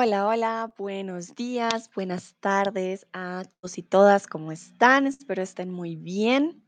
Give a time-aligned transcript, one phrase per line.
[0.00, 5.08] Hola, hola, buenos días, buenas tardes a todos y todas, ¿cómo están?
[5.08, 6.62] Espero estén muy bien.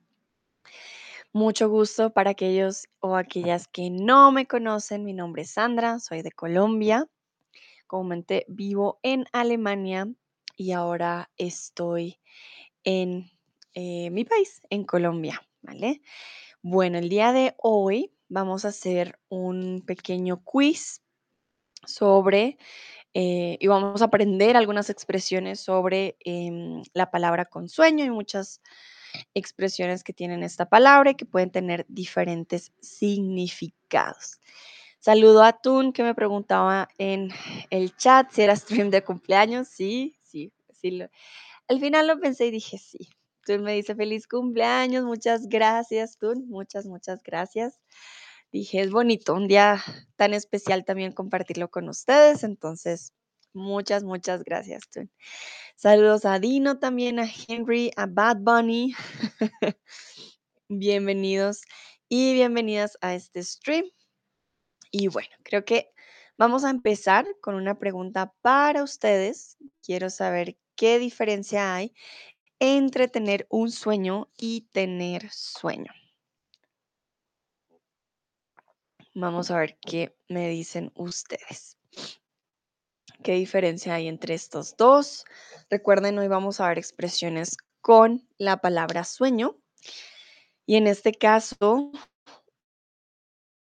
[1.33, 5.05] Mucho gusto para aquellos o aquellas que no me conocen.
[5.05, 7.07] Mi nombre es Sandra, soy de Colombia.
[7.87, 10.09] Comúnmente vivo en Alemania
[10.57, 12.19] y ahora estoy
[12.83, 13.31] en
[13.75, 16.03] eh, mi país, en Colombia, ¿vale?
[16.63, 21.01] Bueno, el día de hoy vamos a hacer un pequeño quiz
[21.87, 22.59] sobre
[23.15, 28.61] eh, y vamos a aprender algunas expresiones sobre em, la palabra con sueño y muchas
[29.35, 34.39] expresiones que tienen esta palabra y que pueden tener diferentes significados.
[35.01, 37.31] Saludo a Tun que me preguntaba en
[37.71, 39.69] el chat si era stream de cumpleaños.
[39.69, 41.03] Sí, sí, sí.
[41.69, 43.09] al final lo pensé y dije sí.
[43.47, 47.81] Tun me dice feliz cumpleaños, muchas gracias, Tun, muchas, muchas gracias.
[48.53, 49.81] Dije, es bonito, un día
[50.17, 53.13] tan especial también compartirlo con ustedes, entonces
[53.53, 55.09] muchas, muchas gracias, Tun.
[55.77, 58.93] Saludos a Dino también, a Henry, a Bad Bunny.
[60.69, 61.63] Bienvenidos
[62.09, 63.85] y bienvenidas a este stream.
[64.91, 65.93] Y bueno, creo que
[66.37, 69.59] vamos a empezar con una pregunta para ustedes.
[69.81, 71.95] Quiero saber qué diferencia hay
[72.59, 75.93] entre tener un sueño y tener sueño.
[79.21, 81.77] Vamos a ver qué me dicen ustedes.
[83.23, 85.27] ¿Qué diferencia hay entre estos dos?
[85.69, 89.59] Recuerden, hoy vamos a ver expresiones con la palabra sueño.
[90.65, 91.93] Y en este caso,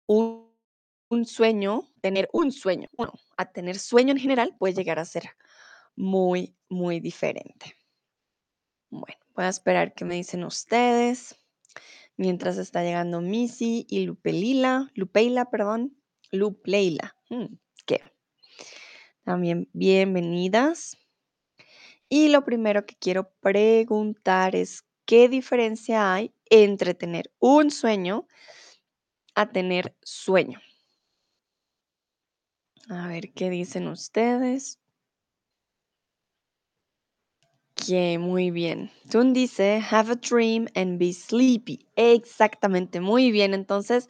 [0.08, 5.32] un, sueño, tener un sueño, bueno, a tener sueño en general puede llegar a ser
[5.98, 7.76] muy, muy diferente.
[8.90, 11.38] Bueno, voy a esperar que me dicen ustedes.
[12.16, 15.98] Mientras está llegando Missy y Lupelila, Lupeila, perdón,
[16.32, 17.16] Lupleila.
[17.30, 17.56] mm,
[17.86, 18.02] ¿Qué?
[19.24, 20.98] También bienvenidas.
[22.10, 28.28] Y lo primero que quiero preguntar es, ¿qué diferencia hay entre tener un sueño
[29.34, 30.60] a tener sueño?
[32.90, 34.83] A ver qué dicen ustedes.
[37.76, 38.92] Que muy bien.
[39.10, 41.86] Tun dice, have a dream and be sleepy.
[41.96, 43.54] Exactamente, muy bien.
[43.54, 44.08] Entonces,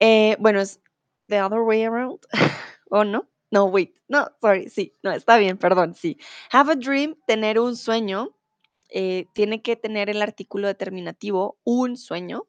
[0.00, 0.80] eh, bueno, es
[1.28, 2.20] the other way around.
[2.90, 3.28] ¿O no?
[3.50, 3.94] No, wait.
[4.08, 4.68] No, sorry.
[4.70, 5.94] Sí, no, está bien, perdón.
[5.94, 6.18] Sí.
[6.52, 8.36] Have a dream, tener un sueño.
[8.90, 12.46] eh, tiene que tener el artículo determinativo, un sueño.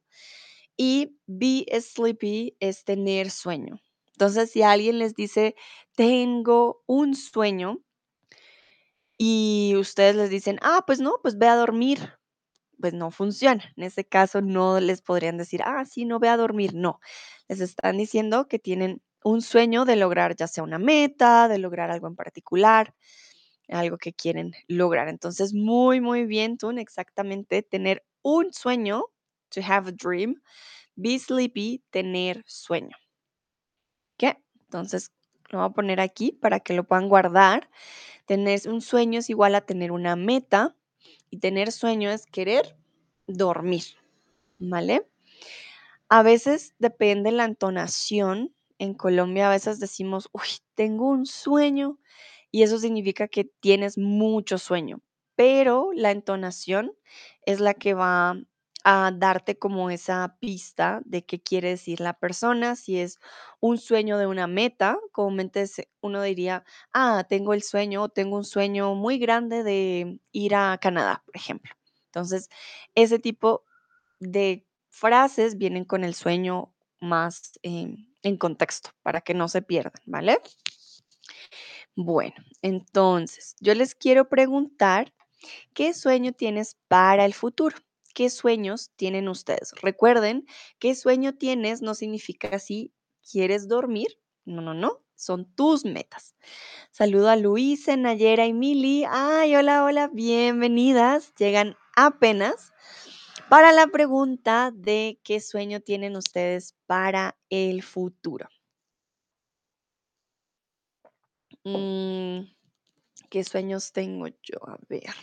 [0.78, 3.80] Y be sleepy es tener sueño.
[4.14, 5.56] Entonces, si alguien les dice,
[5.96, 7.80] tengo un sueño,
[9.17, 12.00] y ustedes les dicen, ah, pues no, pues ve a dormir,
[12.81, 13.63] pues no funciona.
[13.78, 16.73] En ese caso no les podrían decir, ah, sí, no ve a dormir.
[16.75, 17.00] No,
[17.50, 21.91] les están diciendo que tienen un sueño de lograr ya sea una meta, de lograr
[21.91, 22.94] algo en particular,
[23.69, 25.09] algo que quieren lograr.
[25.09, 29.05] Entonces, muy, muy bien, Tun, exactamente, tener un sueño,
[29.49, 30.35] to have a dream,
[30.95, 32.97] be sleepy, tener sueño.
[34.17, 34.38] ¿Qué?
[34.66, 35.11] Entonces,
[35.50, 37.69] lo voy a poner aquí para que lo puedan guardar.
[38.25, 40.75] Tener un sueño es igual a tener una meta
[41.30, 42.78] y tener sueño es querer
[43.28, 43.84] dormir,
[44.59, 45.08] ¿vale?
[46.09, 48.53] A veces depende la entonación.
[48.80, 52.00] En Colombia a veces decimos, uy, tengo un sueño
[52.52, 55.02] y eso significa que tienes mucho sueño,
[55.35, 56.94] pero la entonación
[57.46, 58.38] es la que va
[58.90, 63.20] a darte como esa pista de qué quiere decir la persona, si es
[63.59, 65.66] un sueño de una meta, comúnmente
[66.00, 70.78] uno diría, ah, tengo el sueño, o tengo un sueño muy grande de ir a
[70.78, 71.74] Canadá, por ejemplo.
[72.06, 72.50] Entonces,
[72.96, 73.66] ese tipo
[74.20, 80.02] de frases vienen con el sueño más em, en contexto para que no se pierdan,
[80.06, 80.40] ¿vale?
[81.96, 85.14] Bueno, entonces yo les quiero preguntar,
[85.74, 87.78] ¿qué sueño tienes para el futuro?
[88.17, 89.73] ¿Qué sueños tienen ustedes?
[89.79, 90.47] Recuerden,
[90.79, 91.84] ¿qué sueño tienes?
[91.84, 92.91] No significa si
[93.22, 94.08] quieres dormir.
[94.43, 95.03] No, no, no.
[95.14, 96.35] Son tus metas.
[96.90, 99.03] Saludo a Luisa, Nayera y Mili.
[99.08, 101.31] Ay, hola, hola, bienvenidas.
[101.35, 102.73] Llegan apenas
[103.52, 108.49] para la pregunta de qué sueño tienen ustedes para el futuro.
[111.63, 112.47] Mm,
[113.29, 114.58] ¿qué sueños tengo yo?
[114.67, 115.13] A ver.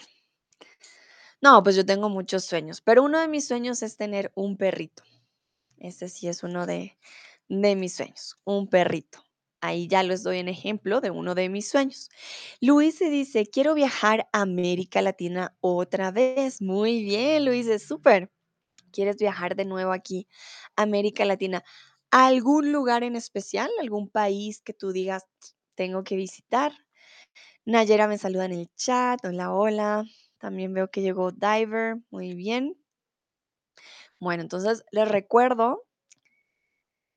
[1.44, 5.02] No, pues yo tengo muchos sueños, pero uno de mis sueños es tener un perrito.
[5.76, 6.96] Ese sí es uno de,
[7.50, 9.22] mis sueños, un perrito.
[9.60, 12.08] Ahí ya les doy un ejemplo de uno de mis sueños.
[12.62, 16.62] Luis se dice, quiero viajar a América Latina otra vez.
[16.62, 18.32] Muy bien, Luis, es súper.
[18.90, 20.26] ¿Quieres viajar de nuevo aquí
[20.76, 21.62] a América Latina?
[22.10, 23.68] ¿Algún lugar en especial?
[23.82, 25.26] ¿Algún país que tú digas,
[25.74, 26.72] tengo que visitar.
[27.66, 29.22] Nayera me saluda en el chat.
[29.26, 30.04] Hola, hola.
[30.38, 31.98] También veo que llegó Diver.
[32.10, 32.76] Muy bien.
[34.20, 35.84] Bueno, entonces les recuerdo,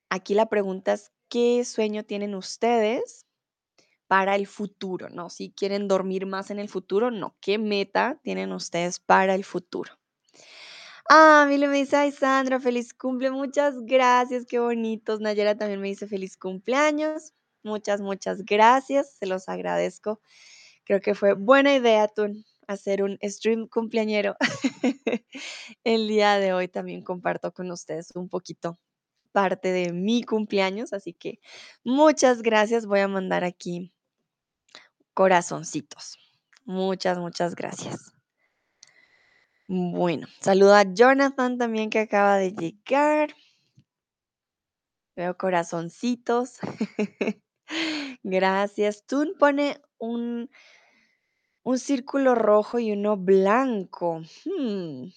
[0.09, 3.25] aquí la pregunta es, ¿qué sueño tienen ustedes
[4.07, 5.09] para el futuro?
[5.09, 5.29] ¿No?
[5.29, 7.35] Si quieren dormir más en el futuro, no.
[7.41, 9.93] ¿Qué meta tienen ustedes para el futuro?
[11.09, 15.21] Ah, Mile me dice, ay Sandra, feliz cumple, muchas gracias, qué bonitos.
[15.21, 17.33] Nayera también me dice feliz cumpleaños.
[17.63, 20.19] Muchas, muchas gracias, se los agradezco.
[20.83, 22.27] Creo que fue buena idea tú
[22.67, 24.35] hacer un stream cumpleañero.
[25.83, 28.79] El día de hoy también comparto con ustedes un poquito
[29.31, 31.39] parte de mi cumpleaños, así que
[31.83, 32.85] muchas gracias.
[32.85, 33.93] Voy a mandar aquí
[35.13, 36.17] corazoncitos.
[36.65, 38.13] Muchas, muchas gracias.
[39.69, 43.35] Bueno, saludo a Jonathan también que acaba de llegar.
[45.15, 46.59] Veo corazoncitos.
[48.23, 49.05] Gracias.
[49.05, 50.49] Tun pone un,
[51.67, 54.21] un círculo rojo y uno blanco.
[54.45, 55.09] Hmm,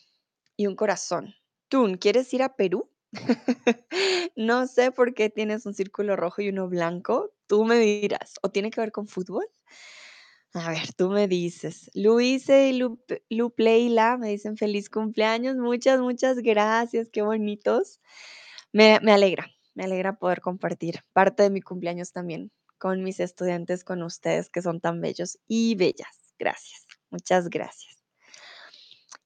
[0.57, 1.35] Y un corazón.
[1.69, 2.91] Tun, ¿quieres ir a Perú?
[4.37, 7.31] No sé por qué tienes un círculo rojo y uno blanco.
[7.47, 8.35] Tú me dirás.
[8.43, 9.47] ¿O tiene que ver con fútbol?
[10.55, 11.91] A ver, tú me dices.
[11.95, 12.99] Luise y Lu,
[13.29, 15.57] Lu Playla me dicen feliz cumpleaños.
[15.57, 17.09] Muchas, muchas gracias.
[17.11, 18.01] Qué bonitos.
[18.73, 24.03] Me alegra, me alegra poder compartir parte de mi cumpleaños también con mis estudiantes, con
[24.03, 26.20] ustedes que son tan bellos y bellas.
[26.41, 26.87] Gracias.
[27.11, 28.03] Muchas gracias.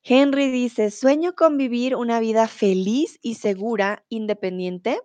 [0.02, 5.00] Henry dice, sueño con vivir una vida feliz y segura, independiente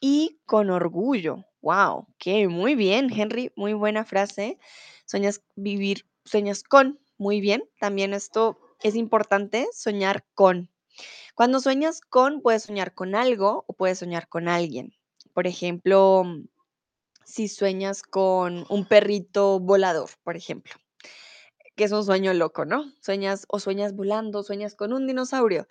[0.00, 1.44] y con orgullo.
[1.60, 4.58] Wow, qué muy bien, Henry, muy buena frase.
[5.04, 7.68] Sueñas vivir, sueñas con, muy bien.
[7.78, 10.70] También esto es importante, soñar con.
[11.34, 14.94] Cuando sueñas con, puedes soñar con algo o puedes soñar con alguien.
[15.34, 16.24] Por ejemplo,
[17.24, 20.74] si sueñas con un perrito volador, por ejemplo,
[21.76, 22.84] que es un sueño loco, ¿no?
[23.00, 25.68] Sueñas o sueñas volando, sueñas con un dinosaurio.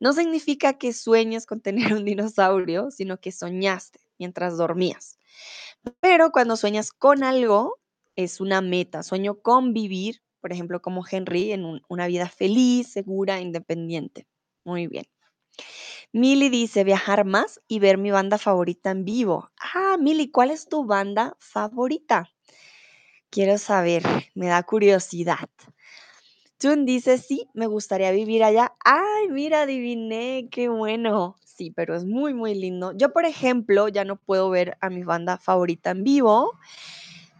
[0.00, 5.18] No significa que sueñes con tener un dinosaurio, sino que soñaste mientras dormías.
[6.00, 7.78] Pero cuando sueñas con algo,
[8.16, 9.02] es una meta.
[9.02, 14.26] Sueño con vivir, por ejemplo, como Henry, en un- una vida feliz, segura, independiente.
[14.64, 15.06] Muy bien.
[16.12, 19.50] Mili dice viajar más y ver mi banda favorita en vivo.
[19.74, 22.30] Ah, Mili, ¿cuál es tu banda favorita?
[23.30, 24.02] Quiero saber,
[24.34, 25.48] me da curiosidad.
[26.58, 28.74] Tun dice, sí, me gustaría vivir allá.
[28.84, 31.36] Ay, mira, adiviné, qué bueno.
[31.44, 32.92] Sí, pero es muy, muy lindo.
[32.96, 36.52] Yo, por ejemplo, ya no puedo ver a mi banda favorita en vivo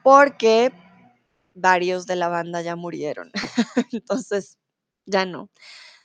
[0.04, 0.72] porque
[1.54, 3.30] varios de la banda ya murieron.
[3.92, 4.58] Entonces,
[5.06, 5.50] ya no.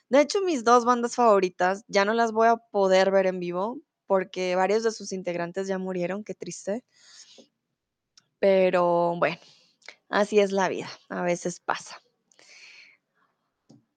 [0.10, 3.80] De hecho, mis dos bandas favoritas ya no las voy a poder ver en vivo
[4.08, 6.84] porque varios de sus integrantes ya murieron, qué triste.
[8.40, 9.38] Pero bueno,
[10.14, 12.02] así es la vida, a veces pasa.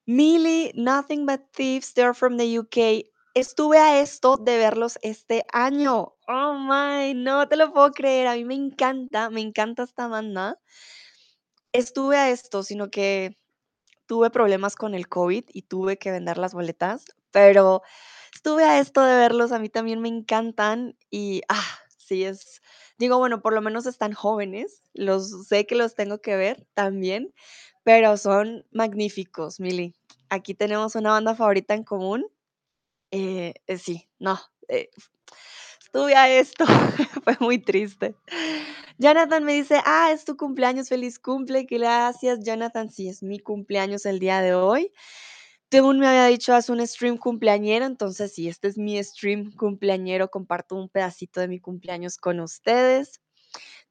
[0.06, 3.06] Millie, Nothing But Thieves, they're from the UK.
[3.34, 6.14] Estuve a esto de verlos este año.
[6.26, 8.28] Oh my, no te lo puedo creer.
[8.28, 10.58] A mí me encanta, me encanta esta banda.
[11.72, 13.36] Estuve a esto, sino que
[14.06, 17.82] tuve problemas con el COVID y tuve que vender las boletas, pero
[18.32, 22.62] estuve a esto de verlos, a mí también me encantan y, ah, sí es,
[22.98, 27.32] digo, bueno, por lo menos están jóvenes, los sé que los tengo que ver también,
[27.84, 29.94] pero son magníficos, Mili.
[30.28, 32.26] Aquí tenemos una banda favorita en común.
[33.12, 34.38] Eh, eh, sí, no,
[34.68, 34.90] eh,
[35.80, 36.64] estuve a esto,
[37.24, 38.16] fue muy triste.
[38.98, 44.06] Jonathan me dice, ah, es tu cumpleaños, feliz cumple, gracias, Jonathan, sí, es mi cumpleaños
[44.06, 44.92] el día de hoy.
[45.70, 50.30] Según me había dicho, haz un stream cumpleañero, entonces sí, este es mi stream cumpleañero,
[50.30, 53.20] comparto un pedacito de mi cumpleaños con ustedes.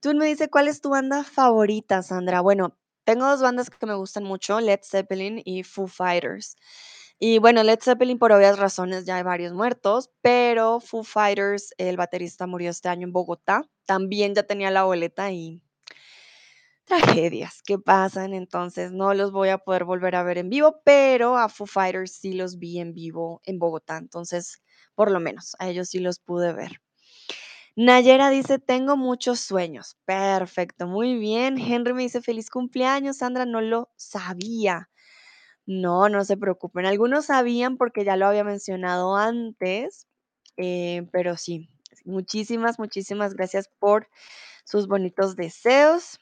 [0.02, 2.42] Tú me dice, ¿cuál es tu banda favorita, Sandra?
[2.42, 6.56] Bueno, tengo dos bandas que me gustan mucho, Led Zeppelin y Foo Fighters.
[7.20, 11.98] Y bueno, Led Zeppelin por obvias razones ya hay varios muertos, pero Foo Fighters, el
[11.98, 13.70] baterista murió este año en Bogotá.
[13.86, 15.62] También ya tenía la boleta y
[16.86, 21.38] tragedias que pasan, entonces no los voy a poder volver a ver en vivo, pero
[21.38, 24.62] a Foo Fighters sí los vi en vivo en Bogotá, entonces
[24.96, 26.82] por lo menos a ellos sí los pude ver.
[27.78, 29.98] Nayera dice, tengo muchos sueños.
[30.06, 31.58] Perfecto, muy bien.
[31.58, 34.90] Henry me dice, feliz cumpleaños, Sandra, no lo sabía.
[35.66, 36.86] No, no se preocupen.
[36.86, 40.08] Algunos sabían porque ya lo había mencionado antes,
[40.58, 41.70] eh, pero sí,
[42.06, 44.10] muchísimas, muchísimas gracias por
[44.66, 46.20] sus bonitos deseos.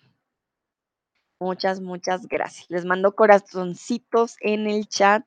[1.43, 2.69] Muchas, muchas gracias.
[2.69, 5.25] Les mando corazoncitos en el chat.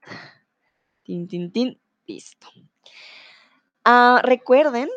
[1.05, 1.79] Tin, tin, tin.
[2.07, 2.49] Listo.
[3.85, 4.89] Ah, recuerden,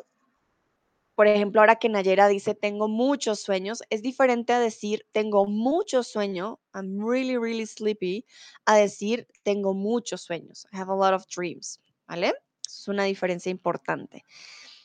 [1.15, 6.03] por ejemplo, ahora que Nayera dice tengo muchos sueños, es diferente a decir tengo mucho
[6.03, 8.25] sueño, I'm really, really sleepy,
[8.65, 12.33] a decir tengo muchos sueños, I have a lot of dreams, ¿vale?
[12.65, 14.23] Es una diferencia importante.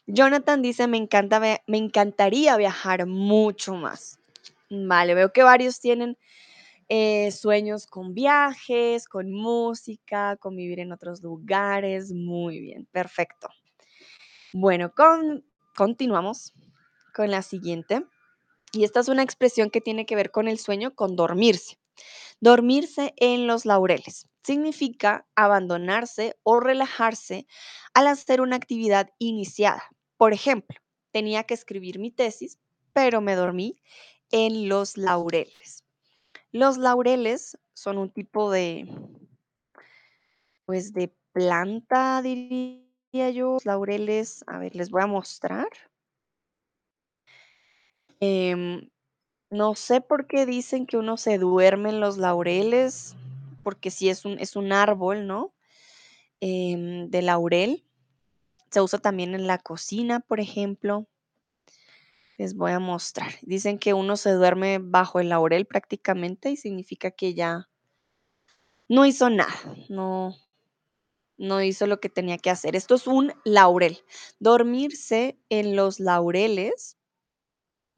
[0.09, 4.19] Jonathan dice, me, encanta, me encantaría viajar mucho más.
[4.71, 6.17] Vale, veo que varios tienen
[6.89, 12.13] eh, sueños con viajes, con música, con vivir en otros lugares.
[12.13, 13.49] Muy bien, perfecto.
[14.53, 15.45] Bueno, con,
[15.77, 16.53] continuamos
[17.15, 18.05] con la siguiente.
[18.73, 21.79] Y esta es una expresión que tiene que ver con el sueño, con dormirse.
[22.41, 27.47] Dormirse en los laureles significa abandonarse o relajarse
[27.95, 29.83] al hacer una actividad iniciada.
[30.17, 30.77] Por ejemplo,
[31.13, 32.59] tenía que escribir mi tesis,
[32.93, 33.81] pero me dormí
[34.31, 35.85] en los laureles.
[36.53, 38.89] Los laureles son un tipo de,
[40.67, 43.55] pues, de planta, diría yo.
[43.55, 45.69] Los laureles, a ver, les voy a mostrar.
[48.21, 48.89] Em,
[49.51, 53.15] no sé por qué dicen que uno se duerme en los laureles,
[53.63, 55.53] porque sí es un, es un árbol, ¿no?
[56.41, 57.85] Em, de laurel.
[58.71, 61.07] Se usa también en la cocina, por ejemplo.
[62.37, 63.33] Les voy a mostrar.
[63.43, 67.69] Dicen que uno se duerme bajo el laurel prácticamente y significa que ya
[68.89, 69.55] no hizo nada,
[69.89, 70.37] no,
[71.37, 72.77] no hizo lo que tenía que hacer.
[72.77, 73.99] Esto es un laurel.
[74.39, 76.97] Dormirse en los laureles.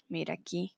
[0.08, 0.76] Mira aquí.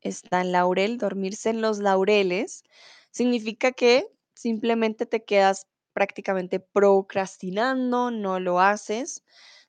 [0.00, 0.98] Está el laurel.
[0.98, 2.62] Dormirse en los laureles
[3.10, 9.24] significa que simplemente te quedas prácticamente procrastinando, no lo haces,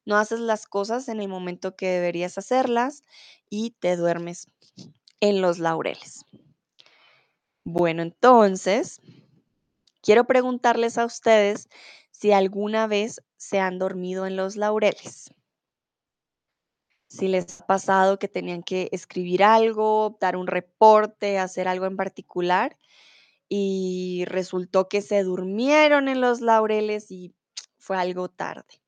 [0.10, 3.04] no haces las cosas en el momento que deberías hacerlas
[3.48, 4.48] y te duermes
[5.20, 6.26] en los laureles.
[7.64, 9.02] Bueno, entonces,
[10.02, 11.70] quiero preguntarles a ustedes
[12.10, 15.32] si alguna vez se han dormido en los laureles.
[17.08, 21.98] Si les ha pasado que tenían que escribir algo, dar un reporte, hacer algo en
[21.98, 22.78] particular
[23.48, 27.36] y resultó que se durmieron en los laureles y
[27.78, 28.79] fue algo tarde.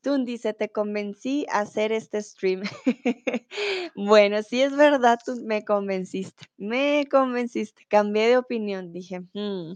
[0.00, 2.62] Tun dice, te convencí a hacer este stream.
[3.96, 9.72] bueno, sí es verdad, tú me convenciste, me convenciste, cambié de opinión, dije, hmm,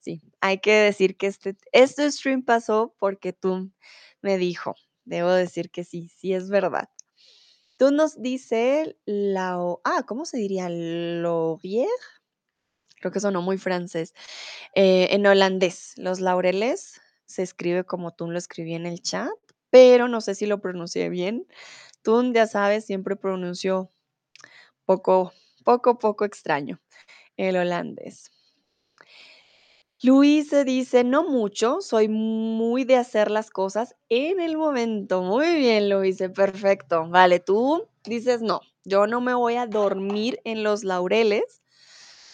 [0.00, 3.70] sí, hay que decir que este, este stream pasó porque tú
[4.22, 6.88] me dijo, debo decir que sí, sí es verdad.
[7.78, 10.68] Tú nos dice la, ah, ¿cómo se diría?
[10.68, 11.88] Laurier.
[13.00, 14.14] Creo que sonó muy francés.
[14.74, 19.30] Eh, en holandés, los laureles se escribe como tú lo escribí en el chat,
[19.70, 21.46] pero no sé si lo pronuncié bien.
[22.02, 23.90] Tú ya sabes, siempre pronuncio
[24.86, 25.32] poco,
[25.64, 26.80] poco, poco extraño
[27.36, 28.30] el holandés.
[30.00, 35.22] Luis dice, no mucho, soy muy de hacer las cosas en el momento.
[35.22, 37.08] Muy bien, Luis, perfecto.
[37.08, 41.62] Vale, tú dices, no, yo no me voy a dormir en los laureles,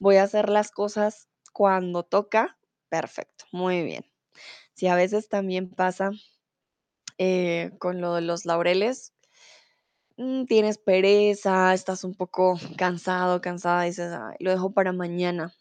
[0.00, 2.58] voy a hacer las cosas cuando toca.
[2.90, 4.04] Perfecto, muy bien.
[4.75, 6.11] Si a veces también pasa
[7.19, 9.12] eh, con lo de los laureles,
[10.16, 15.54] mm, tienes pereza, estás un poco cansado, cansada, dices, lo dejo para mañana.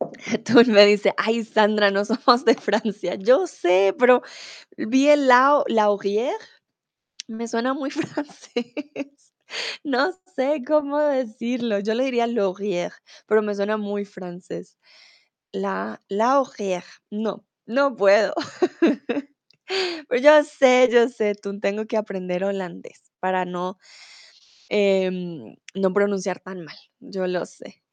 [0.44, 3.14] Tú me dice, ay Sandra, no somos de Francia.
[3.16, 4.22] Yo sé, pero
[4.76, 6.34] vi el lao, laurier,
[7.28, 9.34] me suena muy francés.
[9.84, 11.80] No sé cómo decirlo.
[11.80, 12.92] Yo le diría laurier,
[13.26, 14.78] pero me suena muy francés.
[15.52, 18.34] La laurier, no, no puedo.
[20.08, 23.78] Pero yo sé, yo sé, tú tengo que aprender holandés para no
[24.74, 27.84] Em, no pronunciar tan mal, yo lo sé.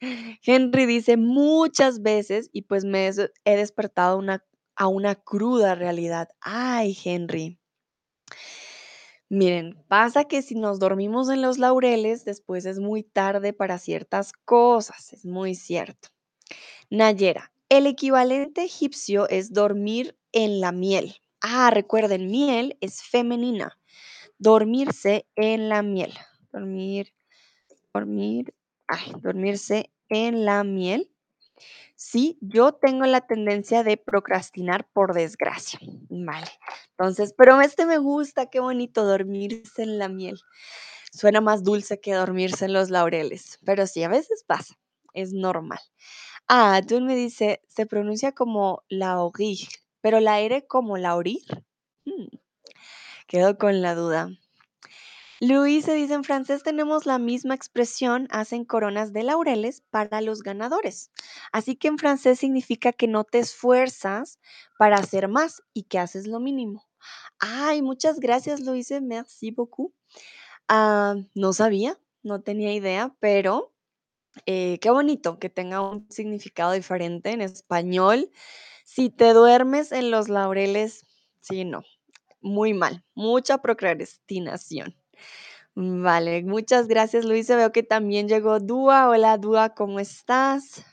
[0.46, 4.46] Henry dice muchas veces y pues me he despertado una,
[4.78, 6.30] a una cruda realidad.
[6.40, 7.60] Ay, Henry.
[9.28, 14.32] Miren, pasa que si nos dormimos en los laureles, después es muy tarde para ciertas
[14.46, 16.08] cosas, es muy cierto.
[16.90, 21.16] Nayera, el equivalente egipcio es dormir en la miel.
[21.42, 23.78] Ah, recuerden, miel es femenina.
[24.38, 26.14] Dormirse en la miel
[26.52, 27.14] dormir,
[27.94, 28.54] dormir,
[28.88, 31.12] ay, dormirse en la miel.
[31.96, 35.80] Sí, yo tengo la tendencia de procrastinar por desgracia.
[36.10, 36.48] Vale.
[36.92, 40.40] Entonces, pero este me gusta, qué bonito dormirse en la miel.
[41.12, 44.76] Suena más dulce que dormirse en los laureles, pero sí, a veces pasa,
[45.14, 45.80] es normal.
[46.50, 49.60] Ah, tú me dice, se pronuncia como laorir,
[50.02, 51.44] pero la R como laurir.
[52.06, 52.28] Hmm,
[53.28, 54.30] quedo con la duda.
[55.42, 60.42] Luis se dice en francés tenemos la misma expresión, hacen coronas de laureles para los
[60.44, 61.12] ganadores.
[61.52, 64.40] Así que en francés significa que no te esfuerzas
[64.78, 66.86] para hacer más y que haces lo mínimo.
[67.40, 69.94] Ay, muchas gracias, Luise, merci beaucoup.
[70.68, 73.74] Ah, no sabía, no tenía idea, pero
[74.46, 78.30] eh, qué bonito que tenga un significado diferente en español.
[78.86, 81.06] Si te duermes en los laureles,
[81.42, 81.84] sí, no,
[82.42, 84.96] muy mal, mucha procrastinación.
[85.76, 87.56] Vale, muchas gracias, Luisa.
[87.56, 89.08] Veo que también llegó Dúa.
[89.10, 90.84] Hola, Dúa, ¿cómo estás?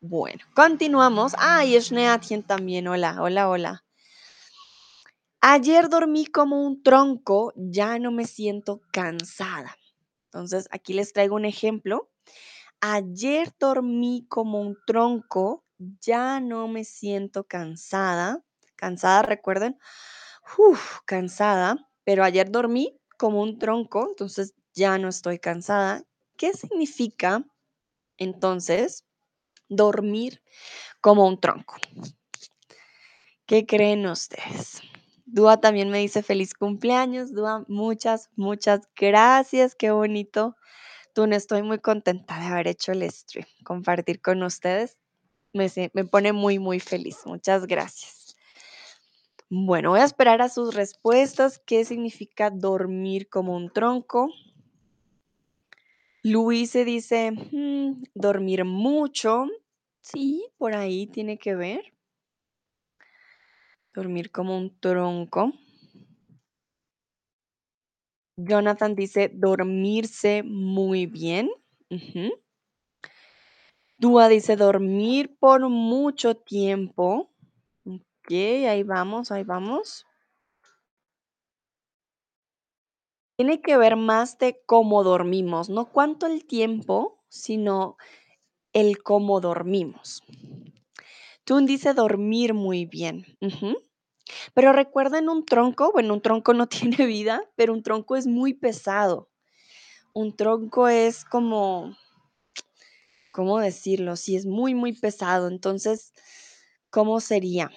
[0.00, 1.34] Bueno, continuamos.
[1.38, 2.88] Ah, y Shneatien también.
[2.88, 3.84] Hola, hola, hola.
[5.40, 9.76] Ayer dormí como un tronco, ya no me siento cansada.
[10.26, 12.11] Entonces, aquí les traigo un ejemplo.
[12.84, 15.64] Ayer dormí como un tronco,
[16.00, 18.42] ya no me siento cansada.
[18.74, 19.78] Cansada, recuerden.
[20.58, 26.02] Uf, cansada, pero ayer dormí como un tronco, entonces ya no estoy cansada.
[26.36, 27.44] ¿Qué significa
[28.16, 29.04] entonces
[29.68, 30.42] dormir
[31.00, 31.76] como un tronco?
[33.46, 34.82] ¿Qué creen ustedes?
[35.24, 37.32] Dúa también me dice feliz cumpleaños.
[37.32, 39.76] Dúa, muchas, muchas gracias.
[39.76, 40.56] Qué bonito.
[41.14, 43.46] Tú no estoy muy contenta de haber hecho el stream.
[43.64, 44.96] Compartir con ustedes
[45.52, 47.18] me, me pone muy, muy feliz.
[47.26, 48.36] Muchas gracias.
[49.50, 51.60] Bueno, voy a esperar a sus respuestas.
[51.66, 54.30] ¿Qué significa dormir como un tronco?
[56.24, 59.46] Luise dice, "Mm, dormir mucho.
[60.00, 61.92] Sí, por ahí tiene que ver.
[63.94, 65.52] Dormir como un tronco.
[68.36, 71.50] Jonathan dice, dormirse muy bien.
[71.90, 72.32] Ujú.
[73.98, 77.30] Dúa dice, dormir por mucho tiempo.
[77.84, 80.04] Ok, ahí vamos, ahí vamos.
[83.38, 87.96] Tiene que ver más de cómo dormimos, no cuánto el tiempo, sino
[88.72, 90.22] el cómo dormimos.
[91.44, 93.24] Tun dice dormir muy bien.
[94.54, 98.54] Pero recuerden un tronco, bueno, un tronco no tiene vida, pero un tronco es muy
[98.54, 99.28] pesado.
[100.14, 101.96] Un tronco es como,
[103.32, 104.16] ¿cómo decirlo?
[104.16, 105.48] Sí, es muy, muy pesado.
[105.48, 106.12] Entonces,
[106.90, 107.70] ¿cómo sería?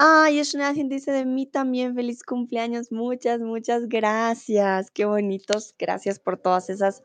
[0.00, 2.92] Ay, Shnadin dice de mí también feliz cumpleaños.
[2.92, 4.92] Muchas, muchas gracias.
[4.92, 5.74] Qué bonitos.
[5.76, 7.02] Gracias por todas esas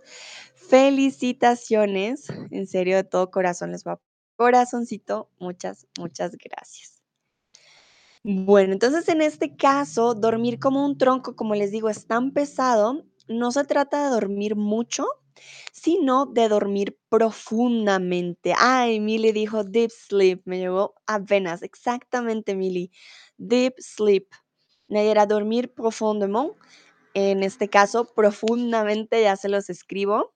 [0.53, 2.27] felicitaciones.
[2.51, 3.99] En serio, de todo corazón les va.
[4.35, 6.92] Corazoncito, muchas, muchas gracias.
[8.25, 13.03] Bueno, entonces en este caso, dormir como un tronco, como les digo, es tan pesado.
[13.27, 15.05] No se trata de dormir mucho,
[15.73, 18.53] sino de dormir profundamente.
[18.57, 22.91] Ay, Milly dijo deep sleep, me llevó apenas, exactamente, Milly.
[23.37, 24.27] Deep sleep.
[24.87, 26.57] Nayera, dormir profundamente.
[27.15, 30.33] En este caso, profundamente, ya se los escribo.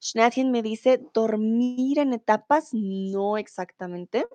[0.00, 4.26] Schnatchen me dice dormir en etapas, no exactamente.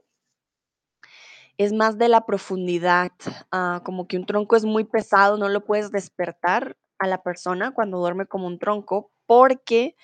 [1.58, 3.12] Es más de la profundidad,
[3.52, 7.72] ah, como que un tronco es muy pesado, no lo puedes despertar a la persona
[7.72, 9.96] cuando duerme como un tronco, porque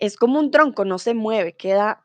[0.00, 2.02] es como un tronco, no se mueve, queda,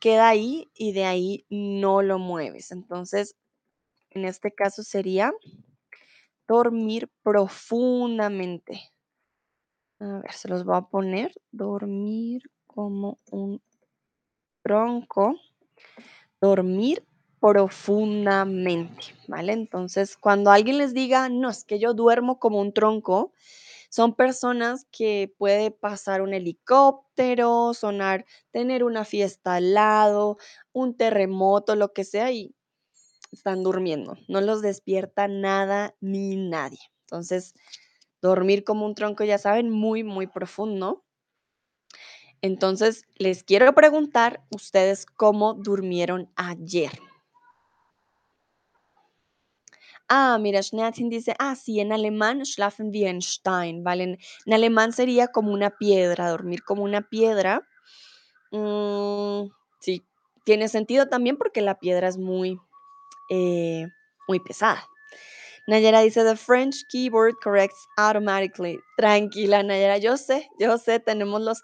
[0.00, 2.70] queda ahí y de ahí no lo mueves.
[2.70, 3.36] Entonces,
[4.10, 5.32] en este caso sería
[6.46, 8.80] dormir profundamente.
[10.00, 11.32] A ver, se los voy a poner.
[11.50, 13.62] Dormir como un
[14.62, 15.34] tronco.
[16.40, 17.04] Dormir
[17.44, 19.52] profundamente, ¿vale?
[19.52, 23.34] Entonces, cuando alguien les diga, no, es que yo duermo como un tronco,
[23.90, 30.38] son personas que puede pasar un helicóptero, sonar, tener una fiesta al lado,
[30.72, 32.54] un terremoto, lo que sea, y
[33.30, 34.16] están durmiendo.
[34.26, 36.80] No los despierta nada ni nadie.
[37.00, 37.52] Entonces,
[38.22, 41.04] dormir como un tronco, ya saben, muy, muy profundo.
[42.40, 46.90] Entonces, les quiero preguntar ustedes cómo durmieron ayer.
[50.08, 54.04] Ah, mira, Schneatin dice, ah, sí, en alemán schlafen wir en Stein, ¿vale?
[54.04, 57.66] En, en alemán sería como una piedra, dormir como una piedra.
[58.52, 59.48] Mm,
[59.80, 60.04] sí,
[60.44, 62.58] tiene sentido también porque la piedra es muy,
[63.30, 63.86] eh,
[64.28, 64.86] muy pesada.
[65.66, 68.78] Nayara dice, the French keyboard corrects automatically.
[68.98, 71.62] Tranquila, Nayara, yo sé, yo sé, tenemos los,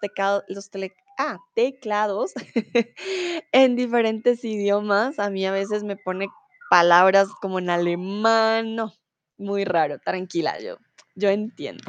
[0.49, 2.33] los tele, ah, teclados
[3.53, 5.19] en diferentes idiomas.
[5.19, 6.29] A mí a veces me pone
[6.71, 8.95] palabras como en alemán, no,
[9.37, 10.77] muy raro, tranquila, yo,
[11.17, 11.83] yo entiendo.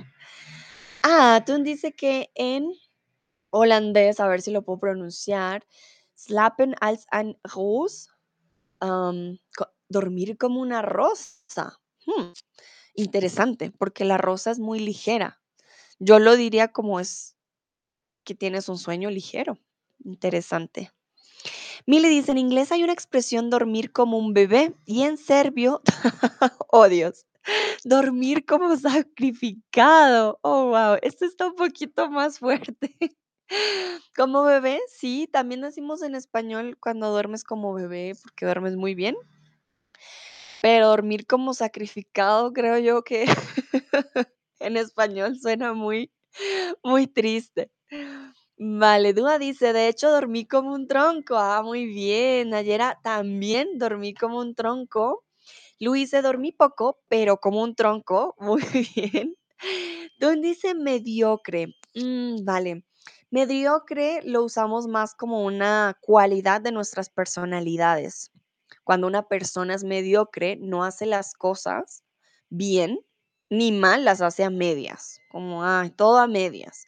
[1.04, 2.74] Ah, tú dice que en
[3.52, 5.68] holandés, a ver si lo puedo pronunciar,
[6.16, 8.10] slapen als ein Roos,
[8.82, 9.38] um,
[9.88, 11.80] dormir como una rosa.
[12.08, 12.32] Hmm,
[12.96, 15.40] interesante, porque la rosa es muy ligera.
[16.00, 17.38] Yo lo diría como es
[18.24, 19.60] que tienes un sueño ligero.
[20.04, 20.92] Interesante.
[21.86, 25.82] Mili dice, en inglés hay una expresión dormir como un bebé y en serbio,
[26.70, 27.26] oh Dios,
[27.84, 30.40] dormir como sacrificado.
[30.42, 32.96] Oh, wow, esto está un poquito más fuerte.
[34.16, 39.18] Como bebé, sí, también decimos en español cuando duermes como bebé porque duermes muy bien.
[40.62, 43.26] Pero dormir como sacrificado, creo yo que
[44.60, 46.12] en español suena muy,
[46.84, 47.72] muy triste.
[48.64, 51.36] Vale, Dúa dice, de hecho dormí como un tronco.
[51.36, 52.52] Ah, muy bien.
[52.52, 55.24] Nayera también dormí como un tronco.
[55.80, 58.36] Luis dormí poco, pero como un tronco.
[58.40, 58.62] Muy
[58.96, 59.36] bien.
[60.20, 61.76] Don dice mediocre.
[61.96, 62.84] Mm, vale.
[63.32, 68.32] Mediocre lo usamos más como una cualidad de nuestras personalidades.
[68.84, 72.04] Cuando una persona es mediocre, no hace las cosas
[72.50, 73.00] bien
[73.50, 76.88] ni mal, las hace a medias, como ah, todo a medias.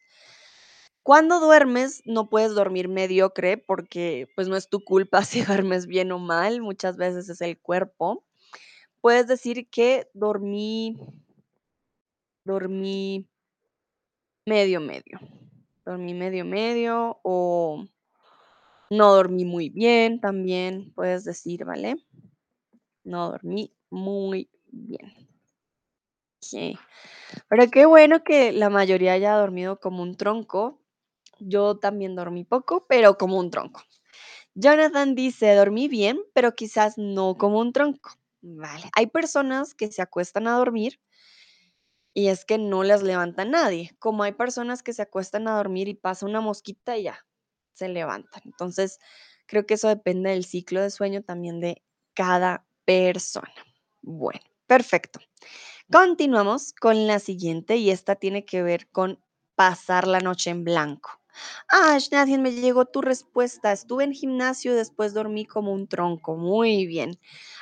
[1.04, 6.10] Cuando duermes, no puedes dormir mediocre porque pues no es tu culpa si duermes bien
[6.12, 8.24] o mal, muchas veces es el cuerpo.
[9.02, 10.96] Puedes decir que dormí,
[12.46, 13.28] dormí
[14.46, 15.20] medio, medio.
[15.84, 17.84] Dormí medio, medio o
[18.88, 21.96] no dormí muy bien también, puedes decir, ¿vale?
[23.04, 25.12] No dormí muy bien.
[26.38, 26.78] Ok.
[27.48, 30.80] Pero qué bueno que la mayoría haya dormido como un tronco.
[31.38, 33.82] Yo también dormí poco, pero como un tronco.
[34.54, 38.10] Jonathan dice, dormí bien, pero quizás no como un tronco.
[38.40, 41.00] Vale, hay personas que se acuestan a dormir
[42.14, 45.88] y es que no las levanta nadie, como hay personas que se acuestan a dormir
[45.88, 47.26] y pasa una mosquita y ya,
[47.72, 48.42] se levantan.
[48.44, 49.00] Entonces,
[49.46, 51.82] creo que eso depende del ciclo de sueño también de
[52.14, 53.52] cada persona.
[54.02, 55.18] Bueno, perfecto.
[55.90, 59.20] Continuamos con la siguiente y esta tiene que ver con
[59.56, 61.20] pasar la noche en blanco.
[61.70, 63.72] Ah, nadie me llegó tu respuesta.
[63.72, 66.36] Estuve en gimnasio y después dormí como un tronco.
[66.36, 67.18] Muy bien.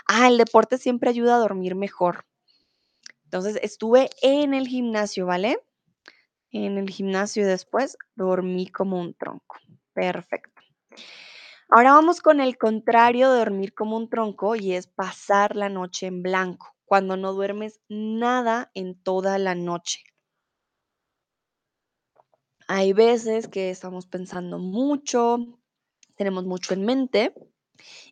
[0.07, 2.25] Ah, el deporte siempre ayuda a dormir mejor.
[3.25, 5.59] Entonces, estuve en el gimnasio, ¿vale?
[6.53, 9.57] En el gimnasio y después dormí como un tronco.
[9.95, 10.63] Perfecto.
[11.69, 16.07] Ahora vamos con el contrario de dormir como un tronco y es pasar la noche
[16.07, 20.05] en blanco, cuando no duermes nada en toda la noche.
[22.69, 25.39] Hay veces que estamos pensando mucho,
[26.17, 27.35] tenemos mucho en mente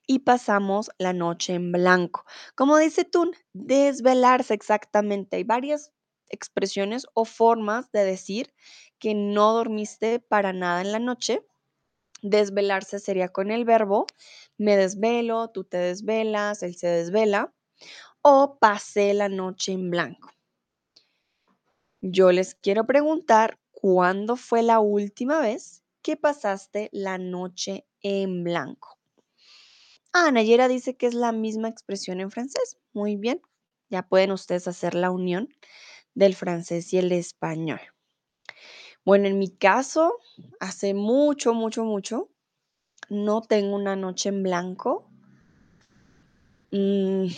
[0.06, 2.24] y pasamos la noche en blanco.
[2.54, 5.36] Como dice tú, desvelarse exactamente.
[5.36, 5.92] Hay varias
[6.28, 8.52] expresiones o formas de decir
[8.98, 11.46] que no dormiste para nada en la noche.
[12.22, 14.06] Desvelarse sería con el verbo
[14.60, 17.50] me desvelo, tú te desvelas, él se desvela
[18.20, 20.30] o pasé la noche en blanco.
[22.02, 28.98] Yo les quiero preguntar, ¿cuándo fue la última vez que pasaste la noche en blanco?
[30.12, 32.76] Ah, Nayera dice que es la misma expresión en francés.
[32.92, 33.40] Muy bien.
[33.88, 35.48] Ya pueden ustedes hacer la unión
[36.14, 37.80] del francés y el español.
[39.02, 40.18] Bueno, en mi caso,
[40.58, 42.28] hace mucho, mucho, mucho,
[43.08, 45.08] no tengo una noche en blanco.
[46.70, 47.28] Mm,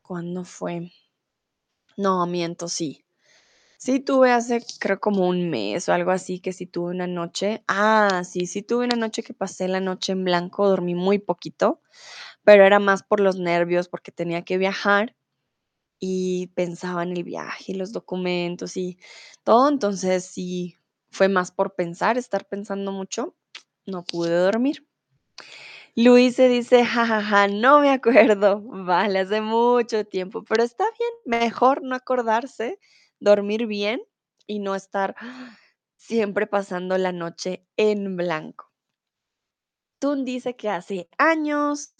[0.00, 0.92] ¿Cuándo fue?
[1.96, 3.05] No, miento, sí.
[3.86, 7.62] Sí tuve hace, creo, como un mes o algo así, que sí tuve una noche.
[7.68, 11.80] Ah, sí, sí tuve una noche que pasé la noche en blanco, dormí muy poquito,
[12.42, 15.14] pero era más por los nervios, porque tenía que viajar
[16.00, 18.98] y pensaba en el viaje y los documentos y
[19.44, 20.78] todo, entonces sí
[21.12, 23.36] fue más por pensar, estar pensando mucho,
[23.86, 24.84] no pude dormir.
[25.94, 31.82] Luis se dice, jajaja, no me acuerdo, vale, hace mucho tiempo, pero está bien, mejor
[31.82, 32.80] no acordarse,
[33.20, 34.02] dormir bien
[34.46, 35.16] y no estar
[35.96, 38.72] siempre pasando la noche en blanco.
[39.98, 41.94] Tun dice que hace años,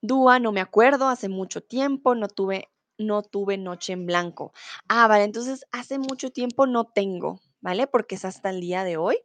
[0.00, 4.52] Dúa, no me acuerdo, hace mucho tiempo, no tuve, no tuve noche en blanco.
[4.88, 7.86] Ah, vale, entonces hace mucho tiempo no tengo, ¿vale?
[7.86, 9.18] Porque es hasta el día de hoy.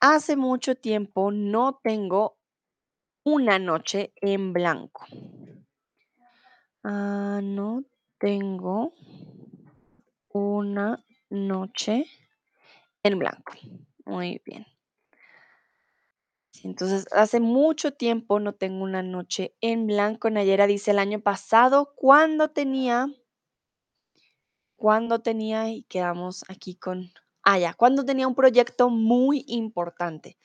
[0.00, 2.38] Hace mucho tiempo no tengo
[3.24, 5.04] una noche en blanco.
[6.84, 7.84] Ah, no
[8.18, 8.94] tengo
[10.36, 12.06] una noche
[13.02, 13.52] en blanco.
[14.04, 14.66] Muy bien.
[16.64, 20.30] Entonces, hace mucho tiempo no tengo una noche en blanco.
[20.30, 23.06] Nayera dice el año pasado, cuando tenía,
[24.76, 30.38] cuando tenía, y quedamos aquí con, ah, ya, cuando tenía un proyecto muy importante.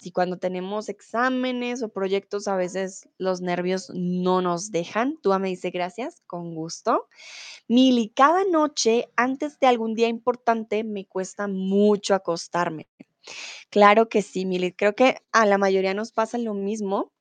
[0.00, 5.18] Si cuando tenemos exámenes o proyectos, a veces los nervios no nos dejan.
[5.22, 7.08] Tú me dice gracias, con gusto.
[7.66, 12.88] Mili, cada noche antes de algún día importante me cuesta mucho acostarme.
[13.70, 14.72] Claro que sí, Mili.
[14.72, 17.12] Creo que a la mayoría nos pasa lo mismo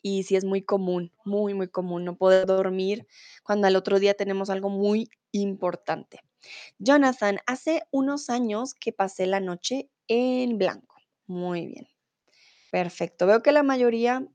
[0.00, 3.06] y sí es muy común, muy, muy común no poder dormir
[3.42, 6.20] cuando al otro día tenemos algo muy importante.
[6.78, 10.91] Jonathan, hace unos años que pasé la noche en blanco.
[11.32, 11.88] Muy bien.
[12.70, 13.26] Perfecto.
[13.26, 14.26] Veo que la mayoría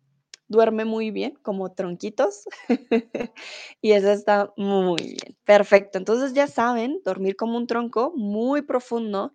[0.47, 2.45] duerme muy bien, como tronquitos.
[3.81, 5.37] y eso está muy bien.
[5.45, 5.97] Perfecto.
[5.99, 9.33] Entonces ya saben, dormir como un tronco muy profundo,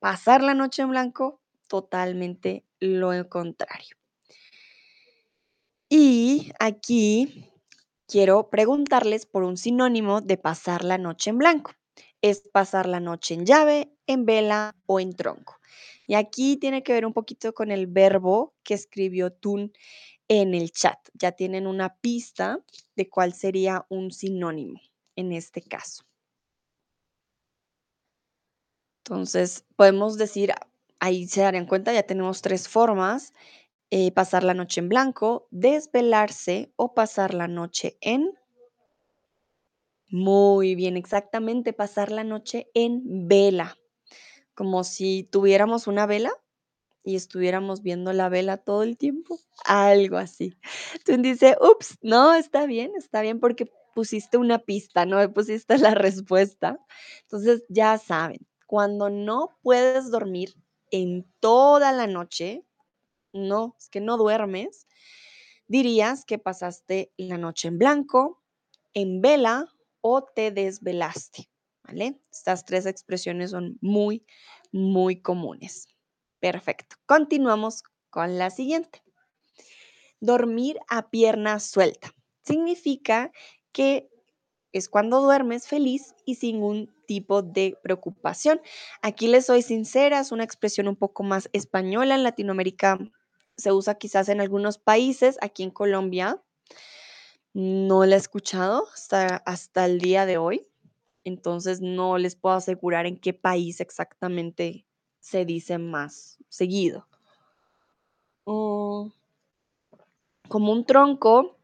[0.00, 3.96] pasar la noche en blanco, totalmente lo contrario.
[5.90, 7.50] Y aquí
[8.08, 11.72] quiero preguntarles por un sinónimo de pasar la noche en blanco.
[12.22, 15.58] Es pasar la noche en llave, en vela o en tronco.
[16.06, 19.72] Y aquí tiene que ver un poquito con el verbo que escribió Tun
[20.28, 20.98] en el chat.
[21.14, 22.58] Ya tienen una pista
[22.96, 24.80] de cuál sería un sinónimo
[25.16, 26.04] en este caso.
[29.04, 30.52] Entonces, podemos decir,
[31.00, 33.32] ahí se darían cuenta, ya tenemos tres formas.
[33.90, 38.32] eh, pasar la noche en blanco, desvelarse o pasar la noche en...
[40.08, 43.78] Muy bien, exactamente, pasar la noche en vela,
[44.54, 46.32] como si tuviéramos una vela
[47.04, 50.56] y estuviéramos viendo la vela todo el tiempo, algo así.
[51.04, 55.78] Tú dices, ups, no, está bien, está bien porque pusiste una pista, no me pusiste
[55.78, 56.78] la respuesta.
[57.22, 60.54] Entonces, ya saben, cuando no puedes dormir
[60.90, 62.64] en toda la noche,
[63.32, 64.86] no, es que no duermes,
[65.66, 68.42] dirías que pasaste la noche en blanco,
[68.94, 69.66] en vela
[70.02, 71.48] o te desvelaste,
[72.00, 74.24] Estas tres expresiones son muy,
[74.72, 75.88] muy comunes.
[76.40, 76.96] Perfecto.
[77.06, 79.02] Continuamos con la siguiente.
[80.20, 82.12] Dormir a pierna suelta.
[82.44, 83.30] Significa
[83.72, 84.08] que
[84.72, 88.60] es cuando duermes feliz y sin ningún tipo de preocupación.
[89.02, 92.14] Aquí les soy sincera, es una expresión un poco más española.
[92.14, 92.98] En Latinoamérica
[93.56, 95.36] se usa quizás en algunos países.
[95.42, 96.42] Aquí en Colombia
[97.52, 100.66] no la he escuchado hasta, hasta el día de hoy.
[101.24, 104.86] Entonces no les puedo asegurar en qué país exactamente
[105.20, 107.06] se dice más seguido.
[108.44, 109.12] Oh,
[110.48, 111.56] como un tronco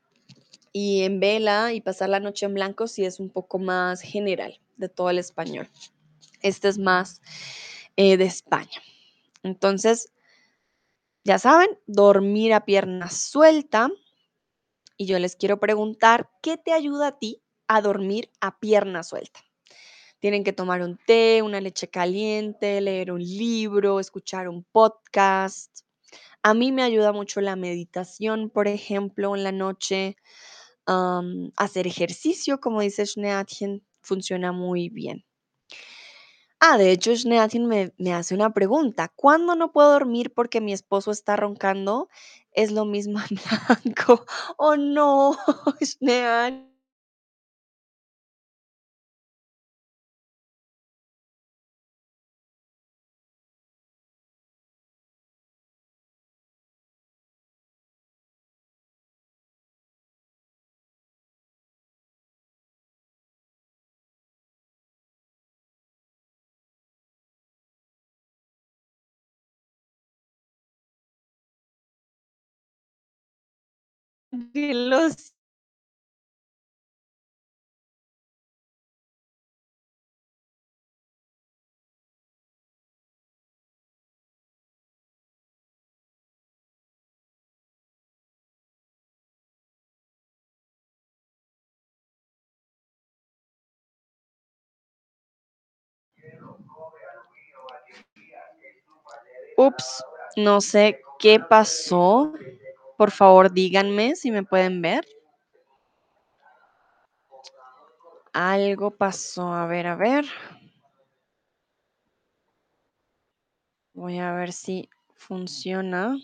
[0.72, 4.60] y en vela y pasar la noche en blanco sí es un poco más general
[4.76, 5.68] de todo el español.
[6.40, 7.20] Este es más
[7.96, 8.80] eh, de España.
[9.42, 10.12] Entonces,
[11.24, 13.90] ya saben, dormir a pierna suelta.
[14.96, 19.40] Y yo les quiero preguntar, ¿qué te ayuda a ti a dormir a pierna suelta?
[20.20, 25.80] Tienen que tomar un té, una leche caliente, leer un libro, escuchar un podcast.
[26.42, 30.16] A mí me ayuda mucho la meditación, por ejemplo, en la noche.
[30.86, 35.24] am, hacer ejercicio, como dice Schneatchen, funciona muy bien.
[36.60, 39.08] Ah, de hecho, Schneatchen me, me hace una pregunta.
[39.14, 42.08] ¿Cuándo no puedo dormir porque mi esposo está roncando?
[42.52, 43.38] Es lo mismo en
[43.94, 44.24] blanco.
[44.56, 45.36] Oh, no,
[45.80, 46.67] Schneatchen.
[74.54, 75.34] Los
[99.56, 100.04] Ups,
[100.36, 102.32] no sé qué pasó.
[102.98, 105.06] Por favor, díganme si me pueden ver.
[108.32, 109.52] Algo pasó.
[109.52, 110.24] A ver, a ver.
[113.94, 116.16] Voy a ver si funciona.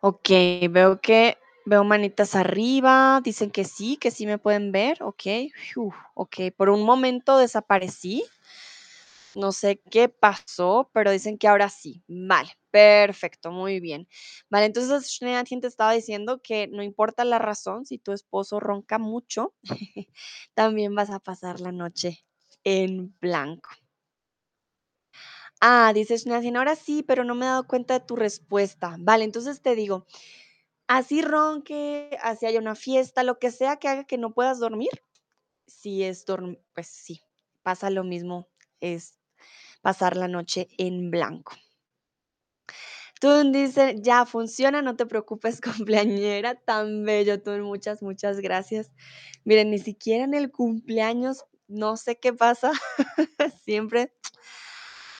[0.00, 0.30] Ok,
[0.70, 1.36] veo que
[1.66, 3.20] veo manitas arriba.
[3.22, 5.02] Dicen que sí, que sí me pueden ver.
[5.02, 5.22] Ok,
[5.54, 6.36] fiu, ok.
[6.56, 8.24] Por un momento desaparecí.
[9.36, 12.02] No sé qué pasó, pero dicen que ahora sí.
[12.08, 14.08] Vale, perfecto, muy bien.
[14.50, 18.98] Vale, entonces Schneeantin te estaba diciendo que no importa la razón, si tu esposo ronca
[18.98, 19.54] mucho,
[20.54, 22.24] también vas a pasar la noche
[22.64, 23.70] en blanco.
[25.60, 28.96] Ah, dice Schneeantin, ahora sí, pero no me he dado cuenta de tu respuesta.
[28.98, 30.06] Vale, entonces te digo,
[30.88, 34.90] así ronque, así haya una fiesta, lo que sea que haga que no puedas dormir,
[35.66, 37.22] si es dormir, pues sí,
[37.62, 38.48] pasa lo mismo,
[38.80, 39.18] es
[39.84, 41.52] pasar la noche en blanco.
[43.20, 48.90] Tun dice, ya funciona, no te preocupes, cumpleañera, tan bello, Tun, muchas, muchas gracias.
[49.44, 52.72] Miren, ni siquiera en el cumpleaños, no sé qué pasa,
[53.64, 54.10] siempre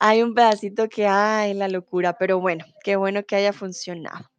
[0.01, 4.31] hay un pedacito que, ay, la locura, pero bueno, qué bueno que haya funcionado.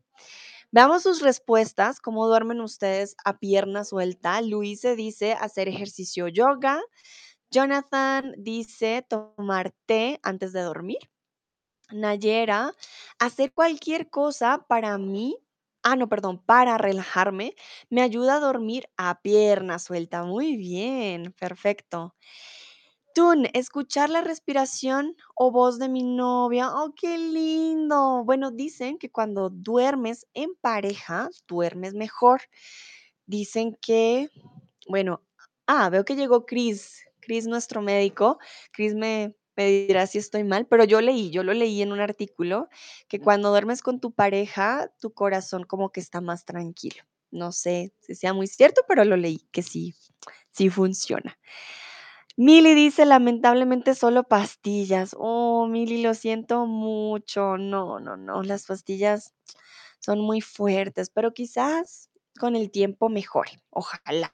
[0.71, 4.41] Veamos sus respuestas, cómo duermen ustedes a pierna suelta.
[4.41, 6.81] Luise dice hacer ejercicio yoga.
[7.55, 10.99] Jonathan dice tomar té antes de dormir.
[11.91, 12.73] Nayera,
[13.17, 15.37] hacer cualquier cosa para mí,
[15.81, 17.55] ah, no, perdón, para relajarme,
[17.89, 20.25] me ayuda a dormir a pierna suelta.
[20.25, 22.13] Muy bien, perfecto.
[23.13, 26.71] Tun, escuchar la respiración o voz de mi novia.
[26.75, 28.25] Oh, qué lindo.
[28.25, 32.41] Bueno, dicen que cuando duermes en pareja, duermes mejor.
[33.25, 34.29] Dicen que,
[34.89, 35.21] bueno,
[35.67, 38.39] ah, veo que llegó Chris, Chris, nuestro médico.
[38.71, 41.99] Chris me, me dirá si estoy mal, pero yo leí, yo lo leí en un
[41.99, 42.69] artículo,
[43.07, 47.03] que cuando duermes con tu pareja, tu corazón como que está más tranquilo.
[47.31, 49.95] No sé si sea muy cierto, pero lo leí, que sí,
[50.51, 51.37] sí funciona.
[52.37, 55.15] Mili dice, lamentablemente solo pastillas.
[55.17, 57.57] Oh, Mili, lo siento mucho.
[57.57, 59.33] No, no, no, las pastillas
[59.99, 63.61] son muy fuertes, pero quizás con el tiempo mejore.
[63.69, 64.31] Ojalá.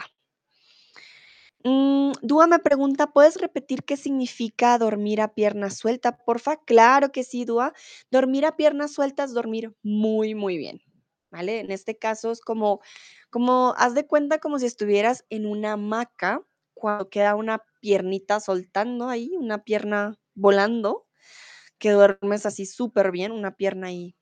[1.64, 6.58] Mm, Dúa me pregunta, ¿puedes repetir qué significa dormir a pierna suelta, porfa?
[6.58, 7.74] Claro que sí, Dúa.
[8.10, 10.82] Dormir a piernas sueltas, dormir muy, muy bien,
[11.30, 11.60] ¿vale?
[11.60, 12.82] En este caso es como,
[13.30, 16.42] como, haz de cuenta como si estuvieras en una hamaca
[16.74, 21.06] cuando queda una piernita soltando ahí, una pierna volando,
[21.80, 24.16] que duermes así súper bien, una pierna ahí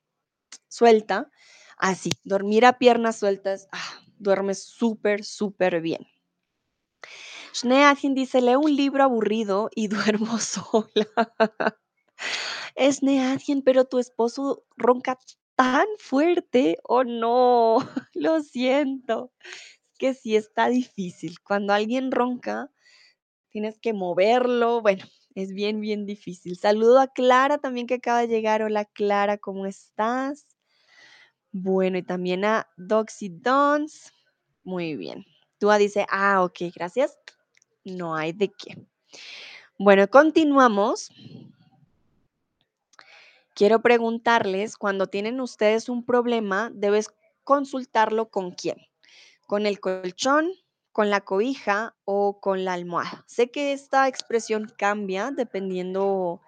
[0.69, 1.29] suelta.
[1.77, 6.07] Así, dormir a piernas sueltas, ah, duermes súper, súper bien.
[7.53, 11.07] Schneadchen dice, leo un libro aburrido y duermo sola.
[12.77, 15.17] Schneadchen, pero tu esposo ronca
[15.55, 16.77] tan fuerte.
[16.83, 17.77] Oh, no,
[18.13, 19.31] lo siento.
[19.91, 21.39] Es que sí está difícil.
[21.41, 22.71] Cuando alguien ronca,
[23.49, 24.81] tienes que moverlo.
[24.81, 26.57] Bueno, es bien, bien difícil.
[26.57, 28.61] Saludo a Clara también que acaba de llegar.
[28.61, 30.47] Hola Clara, ¿cómo estás?
[31.51, 34.13] Bueno, y también a Doxy Dons.
[34.63, 35.25] Muy bien.
[35.57, 37.17] Tua dice, ah, ok, gracias.
[37.83, 38.77] No hay de qué.
[39.77, 41.11] Bueno, continuamos.
[43.55, 47.09] Quiero preguntarles, cuando tienen ustedes un problema, debes
[47.43, 48.77] consultarlo con quién.
[49.47, 50.51] ¿Con el colchón,
[50.91, 53.23] con la cobija o con la almohada?
[53.27, 56.41] Sé que esta expresión cambia dependiendo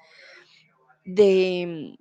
[1.04, 1.98] de,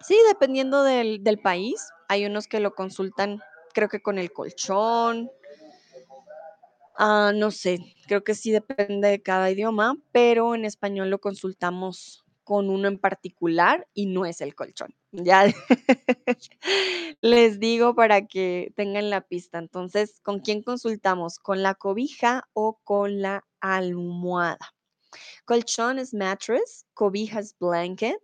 [0.00, 1.88] sí, dependiendo del, del país.
[2.08, 3.40] Hay unos que lo consultan,
[3.72, 5.30] creo que con el colchón,
[6.96, 12.24] Ah, no sé, creo que sí depende de cada idioma, pero en español lo consultamos
[12.44, 14.94] con uno en particular y no es el colchón.
[15.12, 15.44] Ya
[17.22, 19.58] les digo para que tengan la pista.
[19.58, 21.38] Entonces, ¿con quién consultamos?
[21.38, 24.74] ¿Con la cobija o con la almohada?
[25.44, 28.20] Colchón es mattress, cobija es blanket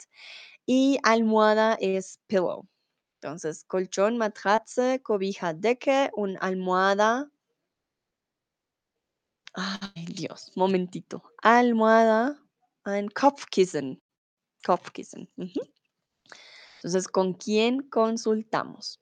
[0.67, 2.67] y almohada es pillow.
[3.23, 7.31] Entonces, colchón, matratze, cobija, decke, un almohada,
[9.55, 11.23] Ay, Dios, momentito.
[11.43, 12.39] Almohada,
[12.85, 14.01] ein Kopfkissen.
[14.65, 15.29] Kopfkissen.
[16.77, 19.01] Entonces, ¿con quién consultamos?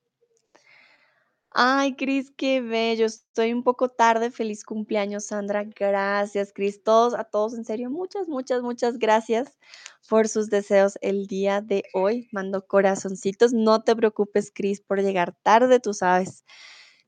[1.58, 3.06] Ay, Cris, qué bello.
[3.06, 4.30] Estoy un poco tarde.
[4.30, 5.64] Feliz cumpleaños, Sandra.
[5.64, 6.82] Gracias, Cris.
[6.82, 9.56] Todos, a todos, en serio, muchas, muchas, muchas gracias
[10.08, 12.28] por sus deseos el día de hoy.
[12.30, 13.54] Mando corazoncitos.
[13.54, 16.44] No te preocupes, Cris, por llegar tarde, tú sabes.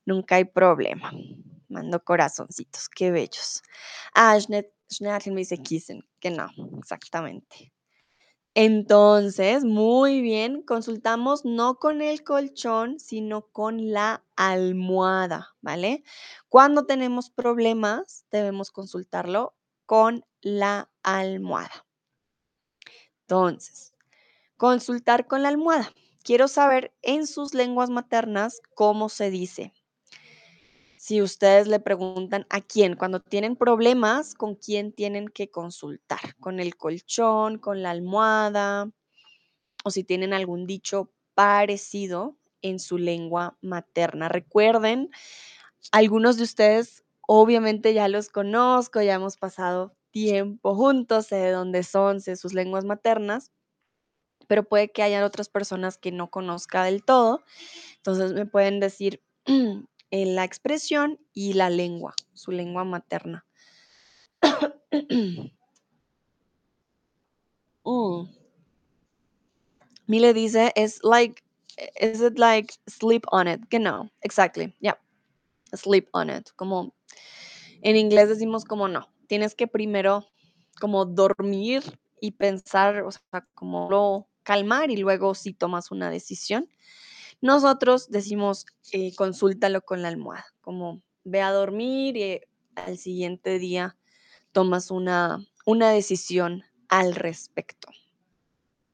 [0.07, 1.12] Nunca hay problema.
[1.68, 3.62] Mando corazoncitos, qué bellos.
[4.14, 7.72] Ah, Schne- Schneadchen me dice Kissen, que no, exactamente.
[8.54, 16.02] Entonces, muy bien, consultamos no con el colchón, sino con la almohada, ¿vale?
[16.48, 19.54] Cuando tenemos problemas, debemos consultarlo
[19.87, 21.87] con la almohada.
[23.29, 23.92] Entonces,
[24.56, 25.92] consultar con la almohada.
[26.25, 29.73] Quiero saber en sus lenguas maternas cómo se dice.
[31.09, 36.37] Si ustedes le preguntan a quién, cuando tienen problemas, ¿con quién tienen que consultar?
[36.38, 38.90] ¿Con el colchón, con la almohada?
[39.85, 44.29] O si tienen algún dicho parecido en su lengua materna.
[44.29, 45.09] Recuerden,
[45.92, 51.85] algunos de ustedes obviamente ya los conozco, ya hemos pasado tiempo juntos, sé de dónde
[51.85, 53.50] son, sé sus lenguas maternas,
[54.46, 57.42] pero puede que hayan otras personas que no conozca del todo.
[57.96, 59.23] Entonces me pueden decir
[60.11, 63.46] eh, la expresión y la lengua, su lengua materna.
[67.88, 68.29] Mm.
[70.06, 71.42] Mile dice, es like,
[72.00, 73.61] is it like sleep on it?
[73.71, 74.94] Genau, exactly, yeah,
[75.75, 76.50] sleep on it.
[76.56, 76.94] Como
[77.83, 80.27] en inglés decimos como no, tienes que primero
[80.81, 81.83] como dormir
[82.21, 86.69] y pensar, o sea, como lo calmar y luego si tomas una decisión.
[87.40, 93.58] Nosotros decimos, eh, consúltalo con la almohada, como ve a dormir y eh, al siguiente
[93.58, 93.96] día
[94.52, 97.88] tomas una, una decisión al respecto.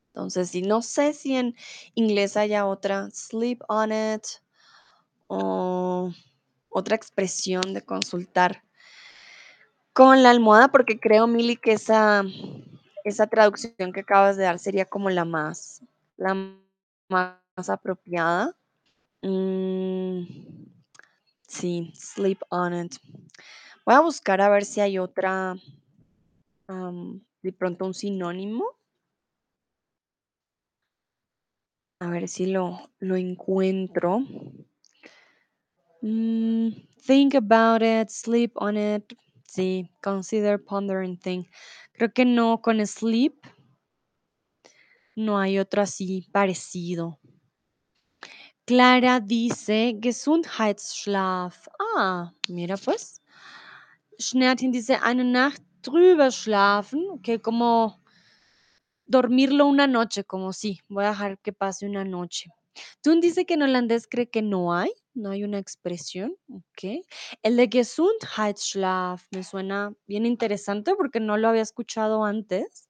[0.08, 1.56] Entonces, si no sé si en
[1.94, 4.24] inglés haya otra, sleep on it,
[5.26, 6.12] o
[6.68, 8.62] otra expresión de consultar
[9.92, 12.24] con la almohada, porque creo, Mili, que esa,
[13.04, 15.82] esa traducción que acabas de dar sería como la más,
[16.16, 16.34] la
[17.08, 18.56] más apropiada.
[19.22, 20.24] Mm,
[21.46, 22.96] sí, sleep on it.
[23.86, 25.54] Voy a buscar a ver si hay otra,
[27.42, 28.64] de pronto un sinónimo.
[32.00, 34.20] A ver si lo, lo encuentro.
[36.02, 36.70] Mm,
[37.06, 39.16] think about it, sleep on it.
[39.46, 41.48] Sí, consider, ponder and think.
[41.92, 43.36] Creo que no, con sleep
[45.16, 47.18] no hay otro así parecido.
[48.66, 51.68] Clara dice Gesundheitsschlaf.
[51.96, 53.20] Ah, mira pues.
[54.18, 57.04] Schnertin dice eine Nacht drüber schlafen.
[57.10, 58.00] Ok, como
[59.06, 62.50] dormirlo una noche, como sí, voy a dejar que pase una noche.
[63.02, 67.04] Tun dice que en holandés cree que no hay, no hay una expresión, ok.
[67.42, 72.88] El de Gesundheitsschlaf me suena bien interesante porque no lo había escuchado antes.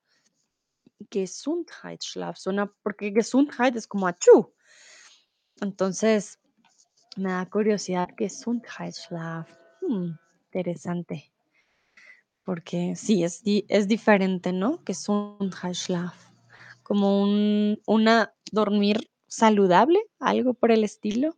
[1.11, 4.54] Gesundheitsschlaf suena porque Gesundheit es como achú.
[5.61, 6.39] Entonces,
[7.17, 9.49] me da curiosidad Gesundheitsschlaf.
[9.81, 10.13] Hmm,
[10.47, 11.33] interesante.
[12.45, 14.83] Porque sí, es, es diferente, ¿no?
[14.87, 16.15] Gesundheitsschlaf.
[16.83, 21.37] Como un una dormir saludable, algo por el estilo.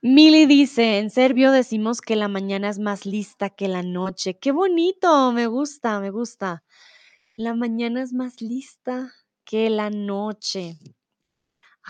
[0.00, 4.38] Mili dice, en serbio decimos que la mañana es más lista que la noche.
[4.38, 6.62] Qué bonito, me gusta, me gusta.
[7.36, 9.12] La mañana es más lista
[9.44, 10.78] que la noche.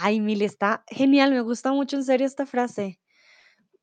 [0.00, 3.00] Ay, Mili, está genial, me gusta mucho en serio esta frase.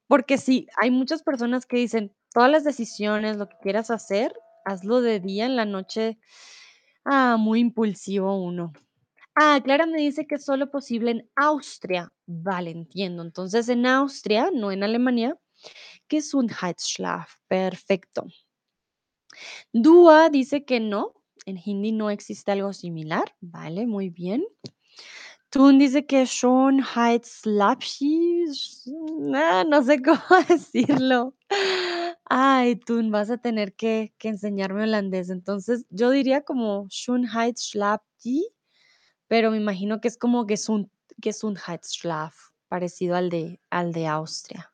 [0.07, 5.01] Porque sí, hay muchas personas que dicen, todas las decisiones, lo que quieras hacer, hazlo
[5.01, 6.18] de día, en la noche,
[7.03, 8.72] ah, muy impulsivo uno.
[9.36, 12.09] Ah, Clara me dice que es solo posible en Austria.
[12.26, 13.22] Vale, entiendo.
[13.22, 15.38] Entonces, en Austria, no en Alemania,
[16.09, 17.34] Gesundheitsschlaf.
[17.49, 18.26] Perfecto.
[19.74, 21.13] Dua dice que no.
[21.45, 23.36] En hindi no existe algo similar.
[23.41, 24.45] Vale, muy bien.
[25.56, 28.43] Tun dice que Schönheitslapsi.
[29.34, 31.34] Ah, no sé cómo decirlo.
[32.26, 35.30] Ay, Tun, vas a tener que, que enseñarme holandés.
[35.30, 38.49] Entonces, yo diría como Schönheitslapsi
[39.30, 40.89] pero me imagino que es como Gesund
[41.24, 42.36] Gesundheitsschlaf,
[42.68, 44.74] parecido al de al de Austria.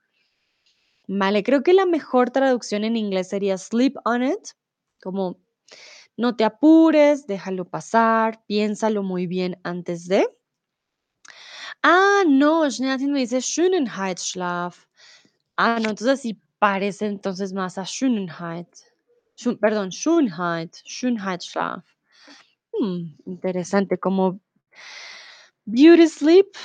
[1.07, 4.47] Vale, creo que la mejor traducción en inglés sería sleep on it,
[4.99, 5.37] como
[6.17, 10.27] no te apures, déjalo pasar, piénsalo muy bien antes de.
[11.83, 14.87] Ah, no, Schneatin me dice Schönheitsschlaf.
[15.57, 18.67] Ah, no, entonces sí parece entonces más a Schönheit.
[19.37, 21.83] Schön perdón, Schönheit, Schönheitsschlaf.
[22.79, 24.39] Mm, interesante, como
[25.65, 26.55] Beauty sleep.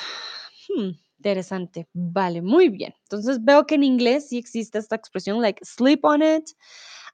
[0.68, 1.86] Hmm, interesante.
[1.94, 2.94] Vale, muy bien.
[3.04, 6.50] Entonces veo que en inglés sí existe esta expresión, like sleep on it,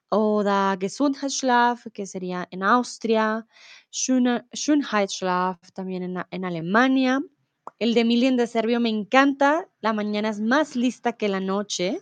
[0.09, 3.45] o da Gesundheitsschlaf, que sería en Austria,
[3.91, 7.21] Schöne- Schönheitsschlaf también en, en Alemania.
[7.79, 9.69] El de Milien de Serbio me encanta.
[9.81, 12.01] La mañana es más lista que la noche.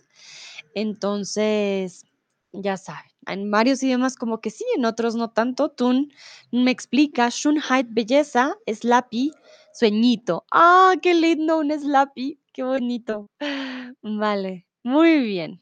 [0.74, 2.04] Entonces,
[2.52, 5.70] ya saben, en varios idiomas como que sí, en otros no tanto.
[5.70, 6.12] Tun
[6.50, 9.32] me explica, Schönheit, belleza, Slappy,
[9.72, 10.44] sueñito.
[10.50, 13.26] Ah, qué lindo un Slappy, qué bonito.
[14.02, 15.60] Vale, muy bien.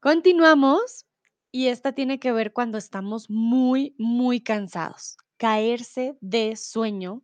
[0.00, 1.06] Continuamos
[1.50, 5.16] y esta tiene que ver cuando estamos muy, muy cansados.
[5.36, 7.22] Caerse de sueño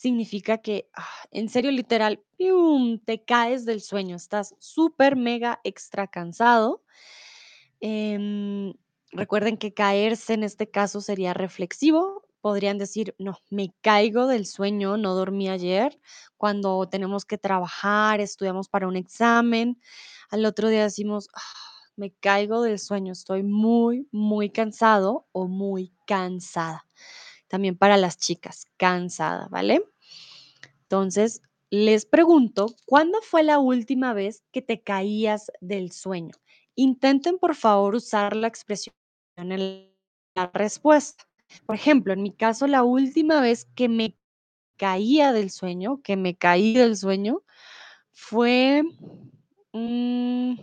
[0.00, 2.22] significa que, ah, en serio, literal,
[3.04, 6.82] te caes del sueño, estás súper, mega, extra cansado.
[7.80, 8.74] Em,
[9.12, 12.24] recuerden que caerse en este caso sería reflexivo.
[12.40, 15.98] Podrían decir, no, me caigo del sueño, no dormí ayer.
[16.36, 19.80] Cuando tenemos que trabajar, estudiamos para un examen,
[20.30, 21.40] al otro día decimos, "Ah,
[21.96, 26.86] me caigo del sueño, estoy muy, muy cansado o muy cansada.
[27.48, 29.82] También para las chicas, cansada, ¿vale?
[30.82, 36.32] Entonces, les pregunto, ¿cuándo fue la última vez que te caías del sueño?
[36.74, 38.94] Intenten, por favor, usar la expresión
[39.36, 39.90] en
[40.34, 41.24] la respuesta.
[41.66, 44.16] Por ejemplo, en mi caso, la última vez que me
[44.78, 47.42] caía del sueño, que me caí del sueño,
[48.12, 48.82] fue,
[49.72, 50.56] mm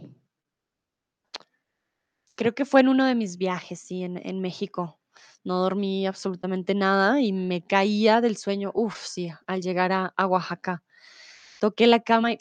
[2.37, 4.97] creo que fue en uno de mis viajes, sí, en en México.
[5.45, 10.27] No dormí absolutamente nada y me caía del sueño, uf, sí, al llegar a a
[10.27, 10.83] Oaxaca.
[11.61, 12.37] Toqué la cama y,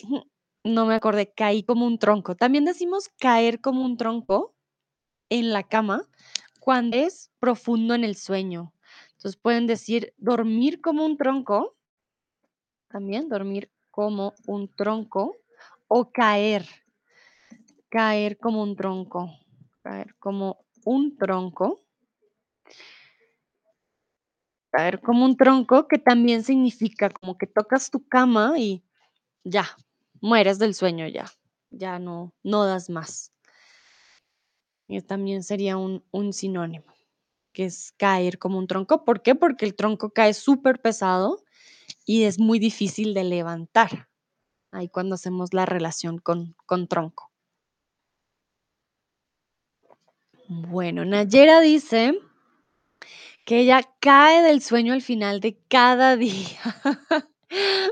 [0.64, 2.34] no me acordé, caí como un tronco.
[2.34, 4.54] También decimos caer como un tronco
[5.30, 6.02] en la cama
[6.60, 8.74] cuando es profundo en el sueño.
[9.12, 11.76] Entonces, pueden decir dormir como un tronco
[12.94, 15.36] también dormir como un tronco
[15.88, 16.66] o caer,
[17.88, 19.30] caer como un tronco,
[19.82, 21.83] caer como un tronco.
[24.74, 28.82] Caer como un tronco, que también significa como que tocas tu cama y
[29.44, 29.66] ya,
[30.20, 31.26] mueres del sueño ya,
[31.70, 33.30] ya no no das más.
[34.88, 36.84] Y también sería un un sinónimo,
[37.52, 39.34] que es caer como un tronco, ¿por qué?
[39.34, 41.44] Porque el tronco cae superpesado
[42.06, 44.08] y es muy difícil de levantar,
[44.72, 47.30] ahí cuando hacemos la relación con con tronco.
[50.48, 52.18] Bueno, Nayera dice
[53.44, 56.60] que ella cae del sueño al final de cada día.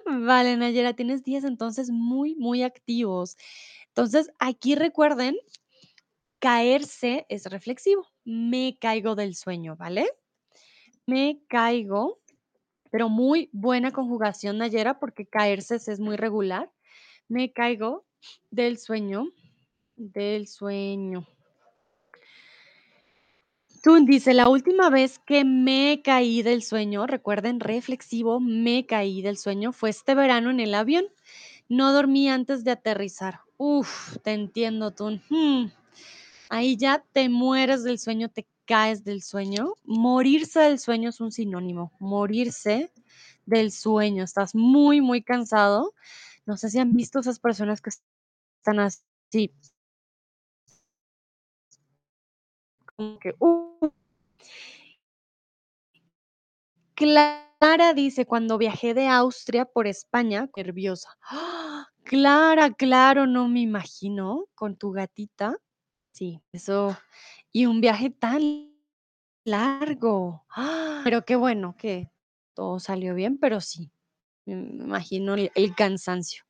[0.06, 3.36] Vale, Nayera, tienes días entonces muy, muy activos.
[3.88, 5.36] Entonces, aquí recuerden,
[6.38, 10.08] caerse es reflexivo, me caigo del sueño, ¿vale?
[11.06, 12.20] Me caigo,
[12.90, 16.70] pero muy buena conjugación, Nayera, porque caerse es muy regular.
[17.28, 18.04] Me caigo
[18.50, 19.28] del sueño,
[19.96, 21.26] del sueño.
[23.82, 29.36] Tun dice: "La última vez que me caí del sueño", recuerden, reflexivo, me caí del
[29.36, 31.06] sueño, fue este verano en el avión.
[31.68, 33.40] No dormí antes de aterrizar.
[33.56, 35.20] Uf, te entiendo, Tun.
[35.30, 35.66] Mm,
[36.50, 39.74] ahí ya te mueres del sueño, te caes del sueño.
[39.84, 42.92] Morirse del sueño es un sinónimo, morirse
[43.46, 44.22] del sueño.
[44.24, 45.92] Estás muy, muy cansado.
[46.46, 49.52] No sé si han visto esas personas que están así
[53.20, 53.90] que, uh
[56.96, 61.08] Clara dice: "Cuando viajé de Austria por España, nerviosa".
[61.30, 61.86] ¡Ah!
[62.04, 65.56] Clara, claro, no me imagino con tu gatita.
[66.12, 66.96] Sí, eso
[67.52, 68.42] y un viaje tan
[69.44, 70.44] largo.
[70.50, 71.02] ¡Ah!
[71.04, 72.10] Pero qué bueno que
[72.54, 73.92] todo salió bien, pero sí,
[74.46, 76.44] me imagino el cansancio.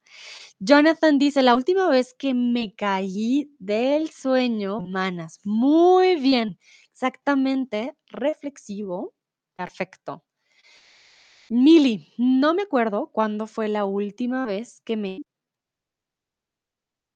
[0.61, 5.41] Jonathan dice: "La última vez que me caí del sueño, semanas".
[5.45, 6.59] Muy bien,
[6.93, 9.15] exactamente, reflexivo,
[9.57, 10.23] perfecto.
[11.51, 15.23] Mili, no me acuerdo cuándo fue la última vez que me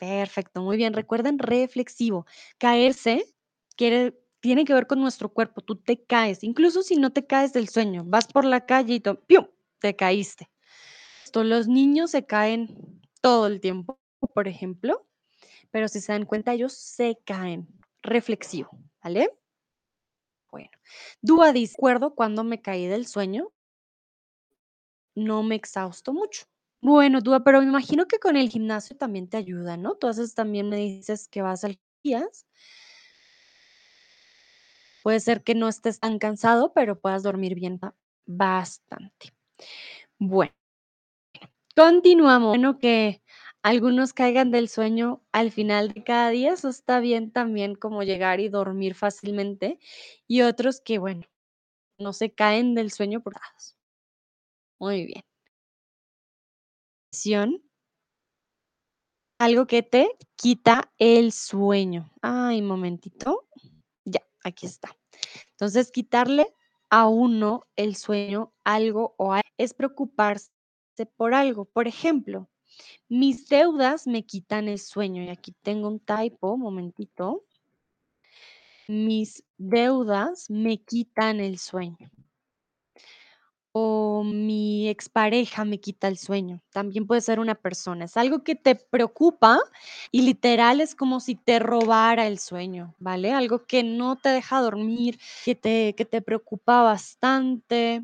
[0.00, 0.92] Perfecto, muy bien.
[0.92, 2.26] Recuerden, reflexivo.
[2.58, 3.24] Caerse
[4.40, 7.68] tiene que ver con nuestro cuerpo, tú te caes, incluso si no te caes del
[7.68, 9.46] sueño, vas por la calle y pium,
[9.80, 10.48] te caíste.
[11.44, 13.98] Los niños se caen todo el tiempo,
[14.34, 15.06] por ejemplo,
[15.70, 17.68] pero si se dan cuenta, ellos se caen.
[18.02, 18.70] Reflexivo,
[19.02, 19.30] ¿vale?
[20.50, 20.70] Bueno,
[21.22, 23.52] Dúa dice: "Recuerdo cuando me caí del sueño"
[25.16, 26.44] "no me exhausto mucho".
[26.82, 29.94] Bueno, Dúa, pero me imagino que con el gimnasio también te ayuda, ¿no?
[29.96, 32.46] Tú haces también me dices que vas al días.
[35.04, 37.94] Puede ser que no estés tan cansado, pero puedas dormir bien ba
[38.26, 39.32] bastante.
[40.18, 40.54] Bueno,
[41.76, 42.48] continuamos.
[42.48, 43.22] Bueno, que
[43.62, 48.40] algunos caigan del sueño al final de cada día, eso está bien también, como llegar
[48.40, 49.78] y dormir fácilmente,
[50.26, 51.22] y otros que, bueno,
[51.98, 53.34] no se caen del sueño por
[54.80, 55.22] Muy bien.
[59.38, 62.10] Algo que te quita el sueño.
[62.22, 63.46] Ay, momentito.
[64.04, 64.96] Ya, aquí está.
[65.50, 66.54] Entonces, quitarle
[66.90, 70.55] a uno el sueño, algo o a es preocuparse
[71.04, 71.66] por algo.
[71.66, 72.48] Por ejemplo,
[73.08, 77.44] mis deudas me quitan el sueño, y aquí tengo un typo, momentito.
[78.88, 82.08] Mis deudas me quitan el sueño.
[83.78, 88.54] O mi expareja me quita el sueño, también puede ser una persona, es algo que
[88.54, 89.58] te preocupa
[90.10, 93.32] y literal es como si te robara el sueño, ¿vale?
[93.32, 98.02] Algo que no te deja dormir, que te que te preocupa bastante,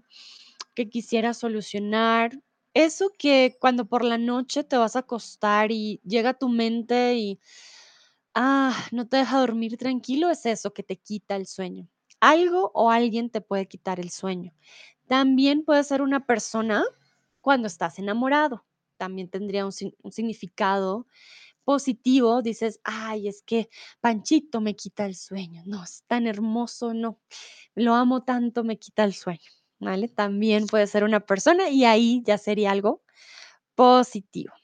[0.74, 2.32] que quisieras solucionar.
[2.76, 7.38] Eso que cuando por la noche te vas a acostar y llega tu mente y,
[8.34, 11.88] ah, no te deja dormir tranquilo, es eso, que te quita el sueño.
[12.20, 14.52] Algo o alguien te puede quitar el sueño.
[15.08, 16.84] También puede ser una persona
[17.42, 18.64] cuando estás enamorado,
[18.98, 21.06] también tendría un un significado
[21.64, 23.70] positivo, dices: "Ay, es que
[24.00, 27.20] Panchito me quita el sueño, no, es tan hermoso, no,
[27.76, 29.50] lo amo tanto, me quita el sueño",
[29.82, 30.08] ¿vale?
[30.08, 33.02] También puede ser una persona y ahí ya sería algo
[33.76, 34.54] positivo.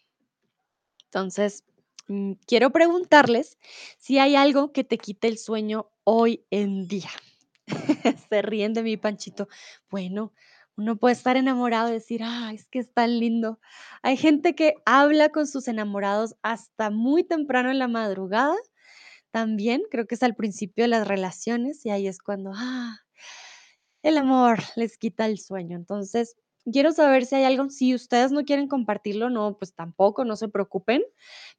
[1.13, 1.65] Entonces,
[2.09, 3.59] mm, quiero preguntarles
[3.99, 7.11] si hay algo que te quite el sueño hoy en día.
[8.31, 9.49] Se ríen de mí, Panchito.
[9.91, 10.33] Bueno,
[10.77, 13.61] uno puede estar enamorado y decir: "Ay, es que es tan lindo".
[14.03, 18.55] Hay gente que habla con sus enamorados hasta muy temprano en la madrugada,
[19.33, 22.99] también creo que es al principio de las relaciones, y ahí es cuando, ah,
[24.03, 25.77] el amor les quita el sueño.
[25.77, 26.37] Entonces,
[26.73, 30.49] quiero saber si hay algo si ustedes no quieren compartirlo, no, pues tampoco, no se
[30.49, 31.03] preocupen,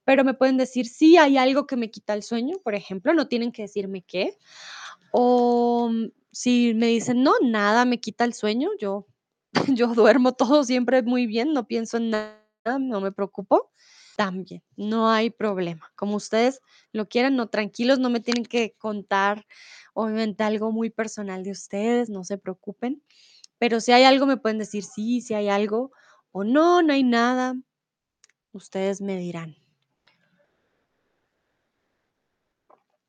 [0.06, 3.28] pero me pueden decir: "Sí, hay algo que me quita el sueño", por ejemplo, no
[3.28, 4.38] tienen que decirme qué,
[5.14, 9.08] o, mm, si me dicen: "No, nada me quita el sueño, yo
[9.80, 12.38] yo duermo todo siempre muy bien, no pienso en nada,
[12.80, 13.72] no me preocupo",
[14.20, 15.90] también, no hay problema.
[15.96, 16.60] Como ustedes
[16.92, 19.46] lo quieran, no, tranquilos, no me tienen que contar,
[19.94, 23.02] obviamente, algo muy personal de ustedes, no se preocupen,
[23.60, 25.92] pero si hay algo, me pueden decir: "Sí, sí hay algo",
[26.34, 27.56] o "No, no hay nada",
[28.54, 29.58] ustedes me dirán.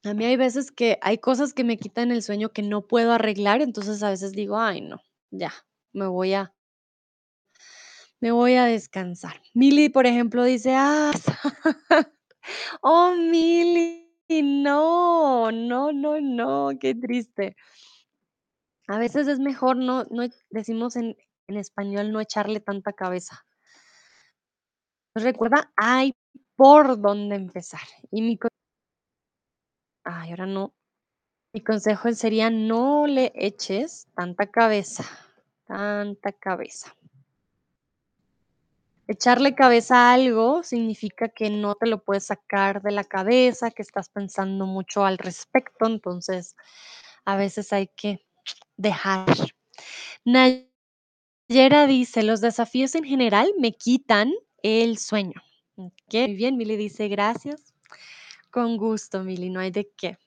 [0.05, 3.13] A mí hay veces que hay cosas que me quitan el sueño que no puedo
[3.13, 5.53] arreglar, entonces a veces digo: "Ay no, ya,
[5.93, 6.55] me voy a
[8.21, 9.41] me voy a descansar".
[9.55, 11.13] Mili, por ejemplo, dice: "Ah,
[12.83, 14.09] oh, Mili,
[14.43, 17.57] no, no, no, no, qué triste".
[18.89, 21.17] A veces es mejor no no decimos en
[21.49, 23.47] en español, no echarle tanta cabeza.
[25.15, 26.15] Recuerda, hay
[26.57, 27.81] por dónde empezar.
[28.11, 28.37] Y mi
[30.05, 30.75] ay, ahora no.
[31.55, 35.05] Mi consejo sería: "No le eches tanta cabeza,
[35.67, 36.95] tanta cabeza".
[39.11, 43.83] Echarle cabeza a algo significa que no te lo puedes sacar de la cabeza, que
[43.83, 46.55] estás pensando mucho al respecto, entonces,
[47.25, 48.21] a veces hay que
[48.77, 49.27] dejar.
[50.27, 50.87] Nayera
[51.89, 54.33] dice: "Los desafíos en general me quitan
[54.63, 55.43] el sueño".
[55.77, 57.75] Okey, muy bien, Mili dice: "Gracias".
[58.51, 60.19] Con gusto, Mili, no hay de qué.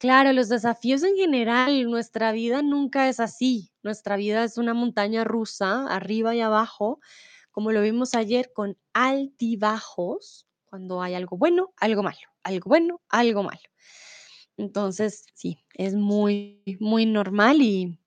[0.00, 3.72] Claro, los desafíos en general, nuestra vida nunca es así.
[3.82, 7.00] Nuestra vida es una montaña rusa, arriba y abajo,
[7.58, 13.42] como lo vimos ayer, con altibajos, cuando hay algo bueno, algo malo, algo bueno, algo
[13.42, 13.58] malo.
[14.56, 17.98] Entonces, sí, es muy, muy normal y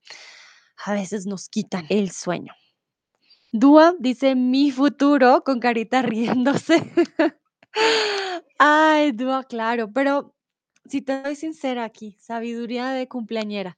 [0.85, 2.53] a veces nos quitan el sueño.
[3.51, 6.81] Dúa dice: "Mi futuro", con carita riéndose.
[8.57, 10.33] Ay, Dúa, claro, pero
[10.85, 13.77] si te soy sincera aquí, sabiduría de cumpleañera,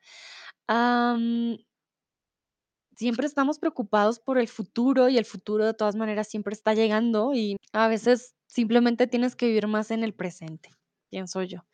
[3.03, 7.33] siempre estamos preocupados por el futuro, y el futuro de todas maneras siempre está llegando,
[7.35, 10.71] y a veces simplemente tienes que vivir más en el presente,
[11.11, 11.65] pienso yo.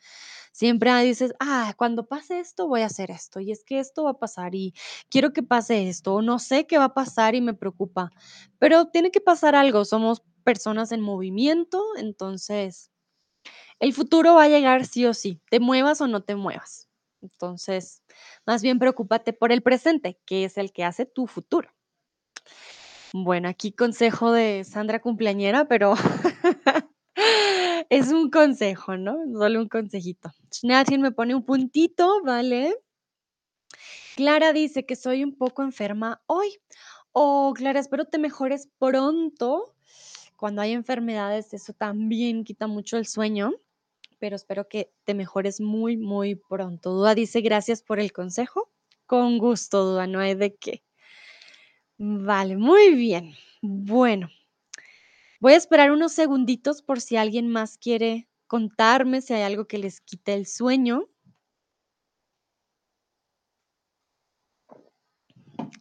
[0.53, 4.11] Siempre, dices: "Ah, cuando pase esto, voy a hacer esto, y es que esto va
[4.11, 4.73] a pasar, y
[5.11, 8.11] quiero que pase esto, o no sé qué va a pasar y me preocupa",
[8.59, 12.91] pero tiene que pasar algo, somos personas en movimiento, entonces,
[13.79, 16.89] el futuro va a llegar sí o sí, te muevas o no te muevas.
[17.21, 18.03] Entonces,
[18.45, 21.69] más bien preocúpate por el presente, que es el que hace tu futuro.
[23.13, 25.95] Bueno, aquí consejo de Sandra cumpleañera, pero
[27.89, 29.17] es un consejo, ¿no?
[29.33, 30.31] Solo un consejito.
[30.53, 32.75] Schneatin me pone un puntito, ¿vale?
[34.15, 36.49] Clara dice que soy un poco enferma hoy.
[37.13, 39.75] Oh, Clara, espero te mejores pronto.
[40.35, 43.53] Cuando hay enfermedades, eso también quita mucho el sueño,
[44.19, 46.91] pero espero que te mejores muy, muy pronto.
[46.93, 48.71] Dúa dice: "Gracias por el consejo".
[49.07, 50.81] Con gusto, Dúa, no hay de qué.
[52.01, 53.33] Vale, muy bien.
[53.61, 54.29] Bueno.
[55.41, 59.77] Voy a esperar unos segunditos por si alguien más quiere contarme si hay algo que
[59.77, 61.07] les quite el sueño.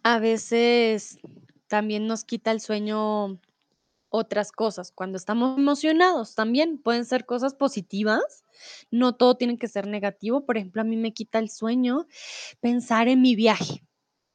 [0.02, 1.18] A veces
[1.68, 3.40] también nos quita el sueño
[4.10, 8.44] otras cosas, cuando estamos emocionados también, pueden ser cosas positivas,
[8.90, 12.06] no todo tiene que ser negativo, por ejemplo, a mí me quita el sueño
[12.60, 13.84] pensar en mi viaje.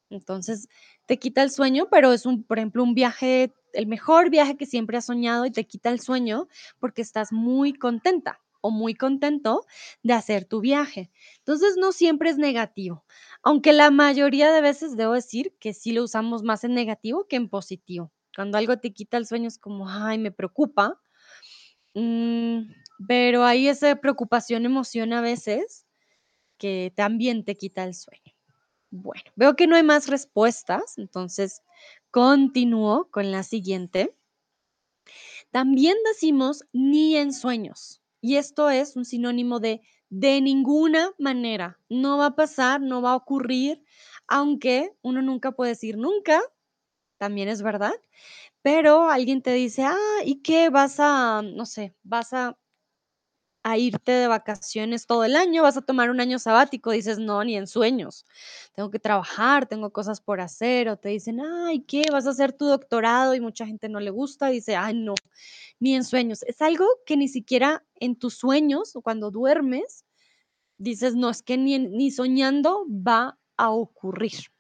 [0.10, 0.68] Entonces,
[1.08, 4.66] te quita el sueño, pero es un, por ejemplo, un viaje, el mejor viaje que
[4.66, 6.48] siempre has soñado y te quita el sueño
[6.80, 9.66] porque estás muy contenta o muy contento
[10.04, 11.12] de hacer tu viaje.
[11.40, 13.06] Entonces, no siempre es negativo,
[13.44, 17.36] aunque la mayoría de veces debo decir que sí lo usamos más en negativo que
[17.36, 18.12] en positivo.
[18.36, 21.00] Cuando algo te quita el sueño es como: "Ay, me preocupa",
[21.96, 22.60] mm,
[23.08, 25.86] pero hay esa preocupación, emoción a veces
[26.58, 28.34] que también te quita el sueño.
[28.92, 31.62] Bueno, veo que no hay más respuestas, entonces
[32.12, 34.16] continúo con la siguiente.
[35.52, 38.02] También decimos ni en sueños.
[38.22, 41.80] Y esto es un sinónimo de de ninguna manera.
[41.90, 43.84] No va a pasar, no va a ocurrir,
[44.28, 46.40] aunque uno nunca puede decir nunca,
[47.18, 47.94] también es verdad,
[48.64, 50.70] pero alguien te dice, ah, ¿y qué?
[50.70, 52.58] Vas a, no sé, vas a
[53.66, 57.42] a irte de vacaciones todo el año, vas a tomar un año sabático, dices, no,
[57.46, 58.26] ni en sueños,
[58.76, 62.04] tengo que trabajar, tengo cosas por hacer, o te dicen, ay, ¿qué?
[62.12, 65.16] Vas a hacer tu doctorado y mucha gente no le gusta, dice, ay, no,
[65.80, 66.44] ni en sueños.
[66.44, 70.06] Es algo que ni siquiera en tus sueños o cuando duermes,
[70.78, 74.53] dices, no, es que ni, ni soñando va a ocurrir.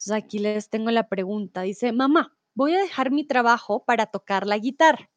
[0.00, 4.46] Entonces aquí les tengo la pregunta, dice, mamá, voy a dejar mi trabajo para tocar
[4.46, 5.10] la guitarra.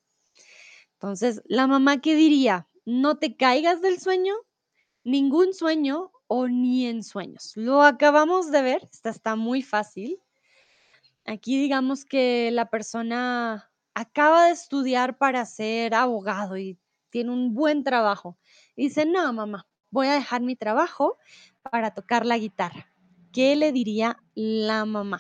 [0.96, 2.68] Entonces, la mamá, ¿qué diría?
[2.84, 4.34] No te caigas del sueño,
[5.06, 7.54] ningún sueño o ni en sueños.
[7.56, 10.20] Lo acabamos de ver, esta está muy fácil.
[11.24, 16.78] Aquí digamos que la persona acaba de estudiar para ser abogado y
[17.10, 18.38] tiene un buen trabajo.
[18.76, 21.18] Dice, no, mamá, voy a dejar mi trabajo
[21.72, 22.93] para tocar la guitarra.
[23.34, 25.20] ¿Qué le diría la mamá?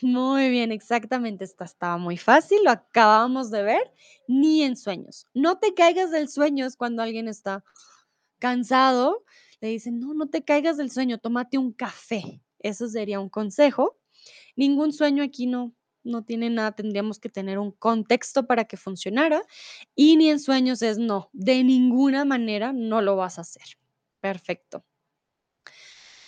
[0.00, 1.44] Muy bien, exactamente.
[1.44, 3.92] Esta estaba muy fácil, lo acabamos de ver.
[4.28, 5.26] Ni en sueños.
[5.34, 7.64] No te caigas del sueño es cuando alguien está
[8.38, 9.24] cansado.
[9.60, 12.40] Le dicen, no, no te caigas del sueño, tómate un café.
[12.60, 13.98] Eso sería un consejo.
[14.54, 15.74] Ningún sueño aquí no,
[16.04, 19.42] no tiene nada, tendríamos que tener un contexto para que funcionara.
[19.96, 23.64] Y ni en sueños es no, de ninguna manera no lo vas a hacer.
[24.20, 24.84] Perfecto.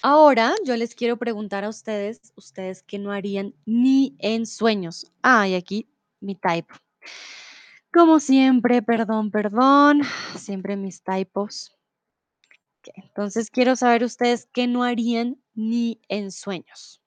[0.06, 5.10] Ahora yo les quiero preguntar a ustedes, ustedes qué no harían ni en sueños.
[5.22, 5.88] Ah, y aquí
[6.20, 6.74] mi typo.
[7.90, 10.02] Como siempre, perdón, perdón,
[10.36, 11.74] siempre mis typos.
[12.96, 17.00] Entonces quiero saber ustedes qué no harían ni en sueños.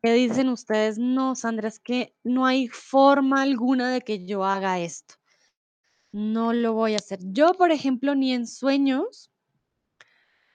[0.00, 0.98] ¿Qué dicen ustedes?
[0.98, 5.16] No, Sandra, es que no hay forma alguna de que yo haga esto.
[6.12, 7.18] No lo voy a hacer.
[7.24, 9.27] Yo, por ejemplo, ni en sueños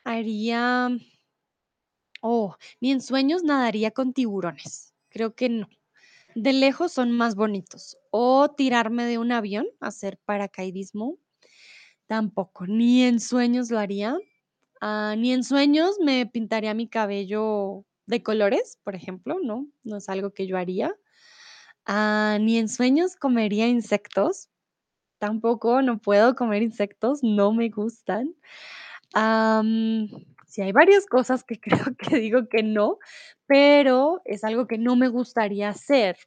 [0.03, 0.89] haría,
[2.21, 4.93] oh, ni en sueños nadaría con tiburones.
[5.09, 5.67] Creo que no.
[6.35, 7.97] De lejos son más bonitos.
[8.11, 11.17] O tirarme de un avión, hacer paracaidismo,
[12.07, 12.67] tampoco.
[12.67, 14.17] Ni en sueños lo haría.
[14.81, 20.09] Ah, ni en sueños me pintaría mi cabello de colores, por ejemplo, no, no es
[20.09, 20.95] algo que yo haría.
[21.85, 24.49] Ah, ni en sueños comería insectos,
[25.19, 28.35] tampoco, no puedo comer insectos, no me gustan.
[29.13, 30.09] Am,
[30.47, 32.97] sí, hay varias cosas que creo que digo que no,
[33.45, 36.17] pero es algo que no me gustaría hacer.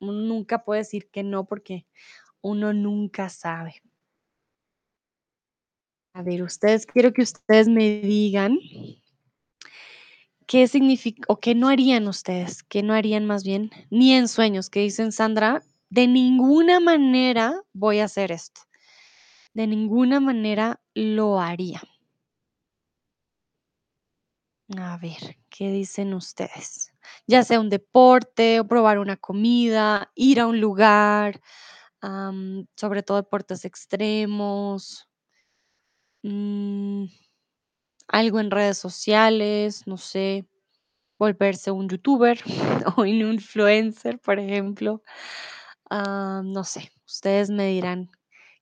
[0.00, 1.86] Uno nunca puede decir que no porque
[2.40, 3.82] uno nunca sabe.
[6.14, 8.58] A ver, ustedes, quiero que ustedes me digan
[10.46, 14.68] qué significa o qué no harían ustedes, qué no harían más bien, ni en sueños,
[14.68, 18.60] que dicen Sandra, de ninguna manera voy a hacer esto,
[19.54, 21.82] de ninguna manera lo haría.
[24.78, 26.92] A ver, ¿qué dicen ustedes?
[27.26, 31.40] Ya sea un deporte o probar una comida, ir a un lugar,
[32.76, 35.08] sobre todo deportes extremos,
[36.24, 37.06] mm,
[38.08, 40.46] algo en redes sociales, no sé,
[41.18, 42.40] volverse un youtuber
[42.96, 45.02] o un influencer, por ejemplo.
[45.90, 48.10] Ah, no sé, ustedes me dirán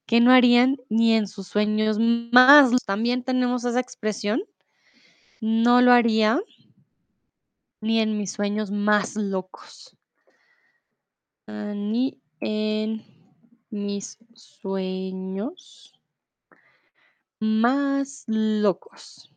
[0.07, 2.73] qué no harían ni en sus sueños más.
[2.87, 4.43] También tenemos esa expresión,
[5.41, 6.41] no lo haría
[7.81, 9.97] ni en mis sueños más locos.
[11.47, 13.03] Ah, ni en
[13.71, 15.99] mis sueños
[17.41, 19.31] más locos.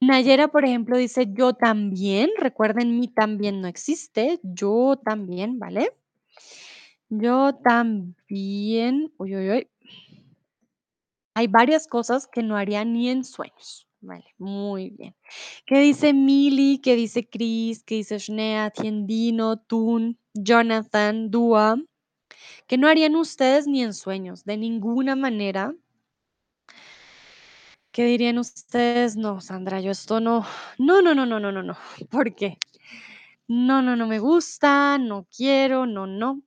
[0.00, 2.30] Nayera, por ejemplo, dice yo también.
[2.38, 4.40] Recuerden, mi también no existe.
[4.42, 5.92] Yo también, ¿vale?
[7.08, 9.12] Yo también.
[9.18, 9.68] Uy, uy, uy.
[11.34, 13.86] Hay varias cosas que no haría ni en sueños.
[14.02, 15.14] Vale, muy bien.
[15.64, 16.80] ¿Qué dice Mili?
[16.82, 17.84] ¿Qué dice Chris?
[17.84, 21.76] ¿Qué dice Shnea, Tiendino, Tun, Jonathan, Dua?
[22.66, 25.74] Que no harían ustedes ni en sueños, de ninguna manera.
[27.92, 29.16] ¿Qué dirían ustedes?
[29.16, 30.44] No, Sandra, yo esto no.
[30.78, 31.76] No, no, no, no, no, no, no.
[32.10, 32.58] ¿Por qué?
[33.48, 36.42] No, no, no me gusta, no quiero, no, no.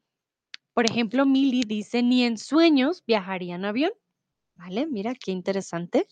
[0.74, 3.92] Por ejemplo, Mili dice, ni en sueños viajaría en avión.
[4.58, 4.88] ¿Vale?
[4.88, 6.08] Mira, qué interesante.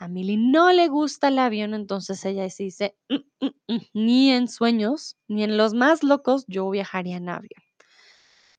[0.00, 3.16] A no le gusta el avión, entonces ella sí dice, "Mm,
[3.46, 7.62] mm, mm, ni en sueños, ni en los más locos, yo viajaría en avión.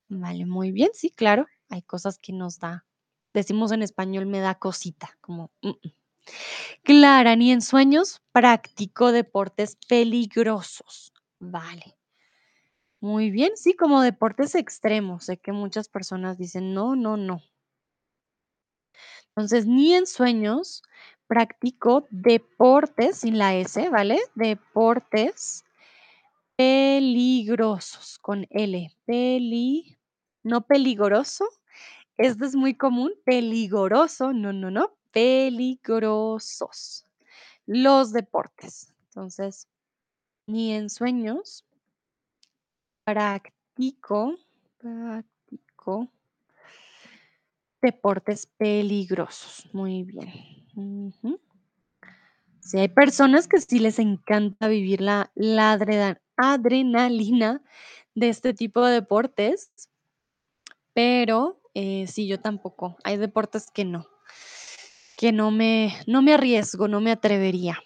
[0.09, 1.47] Vale, muy bien, sí, claro.
[1.69, 2.85] Hay cosas que nos da,
[3.33, 5.51] decimos en español, me da cosita, como.
[6.83, 11.13] Clara, ni en sueños practico deportes peligrosos.
[11.39, 11.95] Vale.
[13.03, 15.25] Muy bien, sí, como deportes extremos.
[15.25, 17.41] Sé que muchas personas dicen: "No, no, no".
[19.37, 20.81] Entonces, ni en sueños
[21.27, 24.19] practico deportes, sin la S, ¿vale?
[24.35, 25.65] Deportes
[26.55, 28.91] peligrosos, con L.
[29.05, 29.97] Peli
[30.47, 31.47] no peligroso,
[32.17, 37.05] esto es muy común, peligoroso, no, no, no, peligrosos,
[37.65, 38.93] los deportes.
[39.09, 39.67] Entonces,
[40.47, 41.65] ni en sueños
[43.03, 44.35] practico
[44.77, 46.07] practico
[47.81, 49.69] deportes peligrosos.
[49.73, 50.56] Muy bien.
[52.59, 55.71] Sí, hay personas que sí les encanta vivir la la
[56.37, 57.61] adrenalina
[58.15, 59.71] de este tipo de deportes,
[60.93, 62.97] pero, eh, sí, yo tampoco.
[63.03, 64.07] Hay deportes que no,
[65.17, 67.79] que no me no me arriesgo, no me atrevería.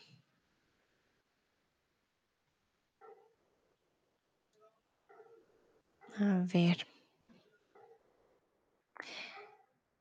[6.20, 6.86] A ver.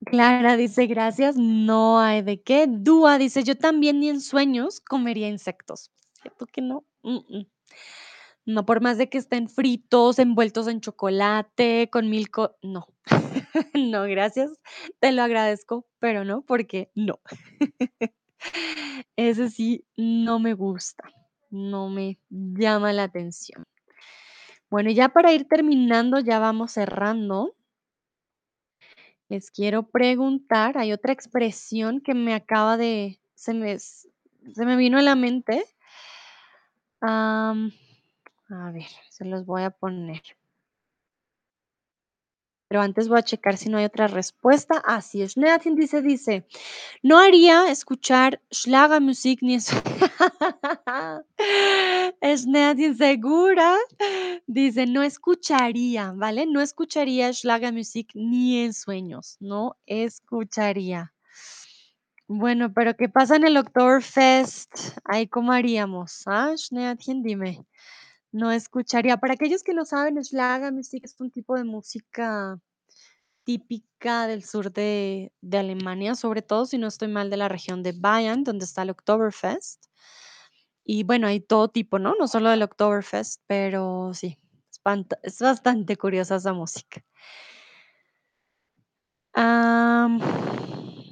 [0.07, 2.66] Clara dice: "Gracias, no hay de qué".
[2.68, 5.90] Dúa dice: "Yo también ni en sueños comería insectos".
[6.22, 6.84] ¿Cierto que no?
[8.46, 12.86] No, por más de que estén fritos, envueltos en chocolate, con mil co no.
[13.74, 14.51] No, gracias.
[15.01, 17.20] Te lo agradezco, pero no, porque no.
[19.16, 21.05] Ese sí, no me gusta,
[21.51, 23.64] no me llama la atención.
[24.70, 27.55] Bueno, ya para ir terminando, ya vamos cerrando.
[29.31, 35.14] Les quiero preguntar, hay otra expresión que me acaba de se me vino a la
[35.14, 35.64] mente.
[37.01, 37.55] A
[38.72, 40.20] ver, se los voy a poner.
[42.71, 44.81] Pero antes voy a checar si no hay otra respuesta.
[44.85, 46.47] Así es, Schneatin dice dice:
[47.03, 49.81] "No haría escuchar Schlagermusik ni en sue"
[52.23, 53.77] Schneatin segura,
[54.47, 56.47] dice: "No escucharía", ¿vale?
[56.47, 61.12] No escucharía Schlagermusik ni en sueños, no escucharía.
[62.29, 64.73] Bueno, pero, ¿qué pasa en el Oktoberfest?
[65.05, 66.23] Ahí, ¿cómo haríamos?
[66.27, 66.55] Ah,
[67.23, 67.64] dime.
[68.33, 69.16] No escucharía.
[69.16, 72.59] Para aquellos que no saben, Schlagermusik es un tipo de música
[73.45, 77.93] típica del sur de Alemania, sobre todo, si no estoy mal, de la región de
[77.93, 79.87] Bayern, donde está el Oktoberfest.
[80.87, 82.14] Y bueno, hay todo tipo, ¿no?
[82.18, 84.39] No solo del Oktoberfest, pero sí,
[85.22, 87.03] es bastante curiosa esa música.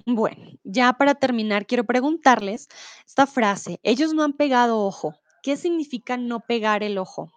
[0.07, 2.69] Bueno, ya para terminar, quiero preguntarles
[3.07, 7.31] esta frase: "Ellos no han pegado ojo", ¿qué significa no pegar el ojo?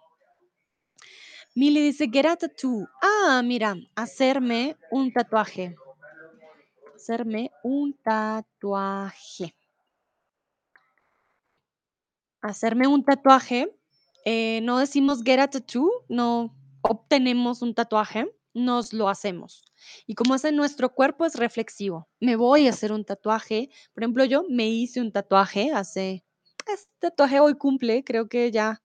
[1.58, 2.86] Mili dice: "Get a tattoo".
[3.00, 5.74] Ah, mira, hacerme un tatuaje.
[6.94, 9.54] Hacerme un tatuaje.
[12.42, 13.72] Hacerme un tatuaje,
[14.24, 19.64] eh, no decimos get a tattoo, no obtenemos un tatuaje, nos lo hacemos.
[20.06, 22.08] Y como es en nuestro cuerpo, es reflexivo.
[22.20, 23.70] Me voy a hacer un tatuaje.
[23.94, 26.24] Por ejemplo, yo me hice un tatuaje hace
[26.68, 28.82] este tatuaje hoy cumple, creo que ya,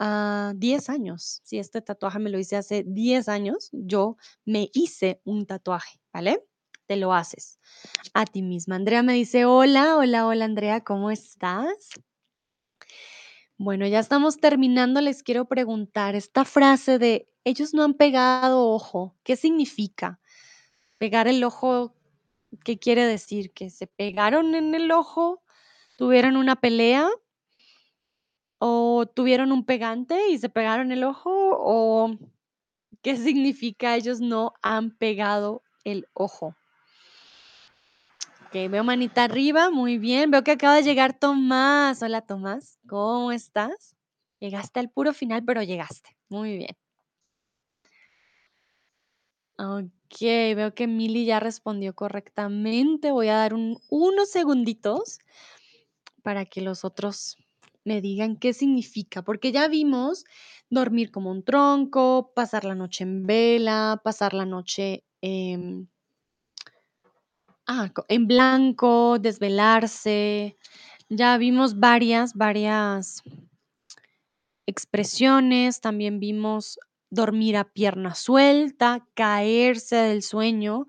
[0.00, 1.40] ah, 10 años.
[1.44, 3.70] Sí, este tatuaje me lo hice hace 10 años.
[3.72, 4.16] Yo
[4.46, 6.44] me hice un tatuaje, ¿vale?
[6.86, 7.58] Te lo haces
[8.14, 8.76] a ti misma.
[8.76, 11.90] Andrea me dice: "Hola, hola, hola, Andrea, ¿cómo estás?".
[13.58, 15.00] Bueno, ya estamos terminando.
[15.00, 20.20] Les quiero preguntar, esta frase de: "Ellos no han pegado ojo", ¿qué significa?
[20.98, 21.94] Pegar el ojo,
[22.64, 23.52] ¿qué quiere decir?
[23.54, 25.41] ¿Que se pegaron en el ojo?
[26.02, 27.08] ¿Tuvieron una pelea?
[28.58, 31.30] ¿O tuvieron un pegante y se pegaron el ojo?
[31.32, 32.10] ¿O
[33.02, 36.56] qué significa ellos no han pegado el ojo?
[38.48, 40.32] Okey, veo manita arriba, muy bien.
[40.32, 42.02] Veo que acaba de llegar Tomás.
[42.02, 43.94] Hola, Tomás, ¿cómo estás?
[44.40, 46.16] Llegaste al puro final, pero llegaste.
[46.28, 46.76] Muy bien.
[49.56, 53.12] Okey, veo que Mili ya respondió correctamente.
[53.12, 55.20] Voy a dar un unos segunditos
[56.22, 57.36] para que los otros
[57.84, 60.24] me digan qué significa, porque ya vimos
[60.70, 65.04] dormir como un tronco, pasar la noche en vela, pasar la noche,
[67.66, 70.56] ah, en blanco, desvelarse.
[71.08, 73.22] Ya vimos varias varias
[74.66, 75.80] expresiones.
[75.80, 76.78] También vimos
[77.12, 80.86] dormir a pierna suelta, caerse del sueño,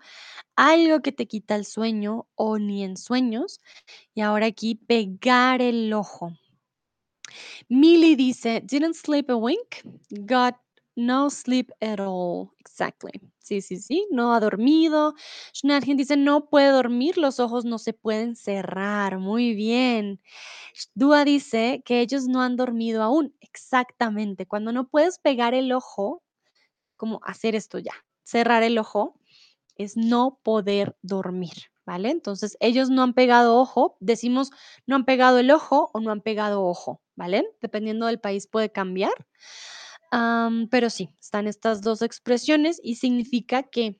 [0.56, 3.60] algo que te quita el sueño o ni en sueños.
[4.16, 6.34] Y ahora aquí, pegar el ojo.
[7.70, 10.56] Mili dice: "Didn't sleep a wink, got
[10.96, 12.52] No sleep at all.
[12.60, 13.33] Exactly.
[13.46, 15.16] Sí, sí, sí, no ha dormido.
[15.54, 19.20] Schnarchen dice: "No puede dormir, los ojos no se pueden cerrar".
[19.20, 20.22] Muy bien.
[20.96, 23.36] Dúa dice que ellos no han dormido aún.
[23.42, 26.24] Exactamente, cuando no puedes pegar el ojo,
[26.98, 29.20] como hacer esto ya, cerrar el ojo,
[29.78, 31.54] es no poder dormir,
[31.86, 32.12] ¿vale?
[32.12, 34.52] Entonces, ellos no han pegado ojo, decimos:
[34.88, 37.46] "No han pegado el ojo" o "No han pegado ojo", ¿vale?
[37.62, 39.14] Dependiendo del país puede cambiar.
[40.70, 44.00] Pero sí, están estas 2 expresiones y significa que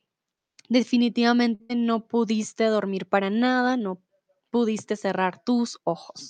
[0.70, 4.02] definitivamente no pudiste dormir para nada, no
[4.52, 6.30] pudiste cerrar tus ojos.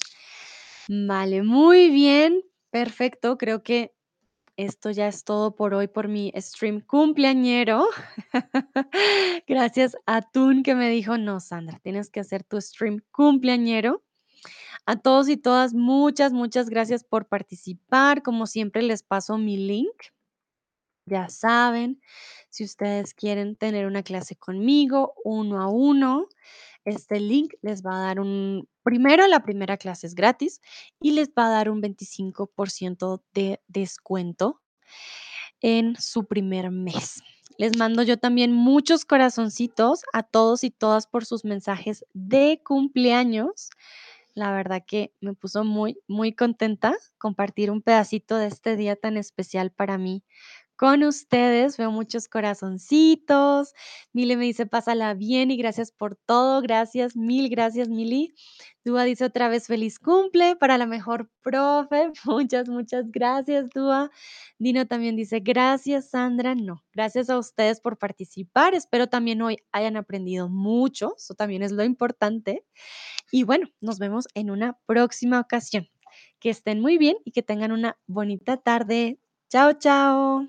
[0.90, 3.38] Vale, muy bien, perfecto.
[3.38, 3.94] Creo que
[4.58, 7.88] esto ya es todo por hoy, por mi stream cumpleañero.
[9.48, 14.04] Gracias a Tun que me dijo: "No, Sandra, tienes que hacer tu stream cumpleañero".
[14.86, 18.22] A todos y todas, muchas, muchas gracias por participar.
[18.22, 19.94] Como siempre, les paso mi link.
[21.06, 22.02] Ya saben,
[22.50, 26.28] si ustedes quieren tener una clase conmigo, uno a uno,
[26.86, 30.62] este link les va a dar un primero, la primera clase es gratis
[31.02, 34.62] y les va a dar un 25% de descuento
[35.62, 37.22] en su primer mes.
[37.58, 43.70] Les mando yo también muchos corazoncitos a todos y todas por sus mensajes de cumpleaños.
[44.36, 49.16] La verdad que me puso muy, muy contenta compartir un pedacito de este día tan
[49.18, 50.24] especial para mí
[50.76, 51.78] con ustedes.
[51.78, 53.74] Veo muchos corazoncitos.
[54.14, 56.62] Mili me dice: "Pásala bien y gracias por todo".
[56.62, 58.34] Gracias, mil gracias, Mili.
[58.86, 62.12] Dúa dice otra vez: "Feliz cumple para la mejor profe".
[62.26, 64.12] Muchas, muchas gracias, Dúa.
[64.60, 66.56] Dino también dice: "Gracias, Sandra".
[66.56, 68.76] No, gracias a ustedes por participar.
[68.76, 72.66] Espero también hoy hayan aprendido mucho, eso también es lo importante.
[73.32, 75.88] Y bueno, nos vemos en una próxima ocasión.
[76.40, 79.20] Que estén muy bien y que tengan una bonita tarde.
[79.54, 80.48] Chao, chao.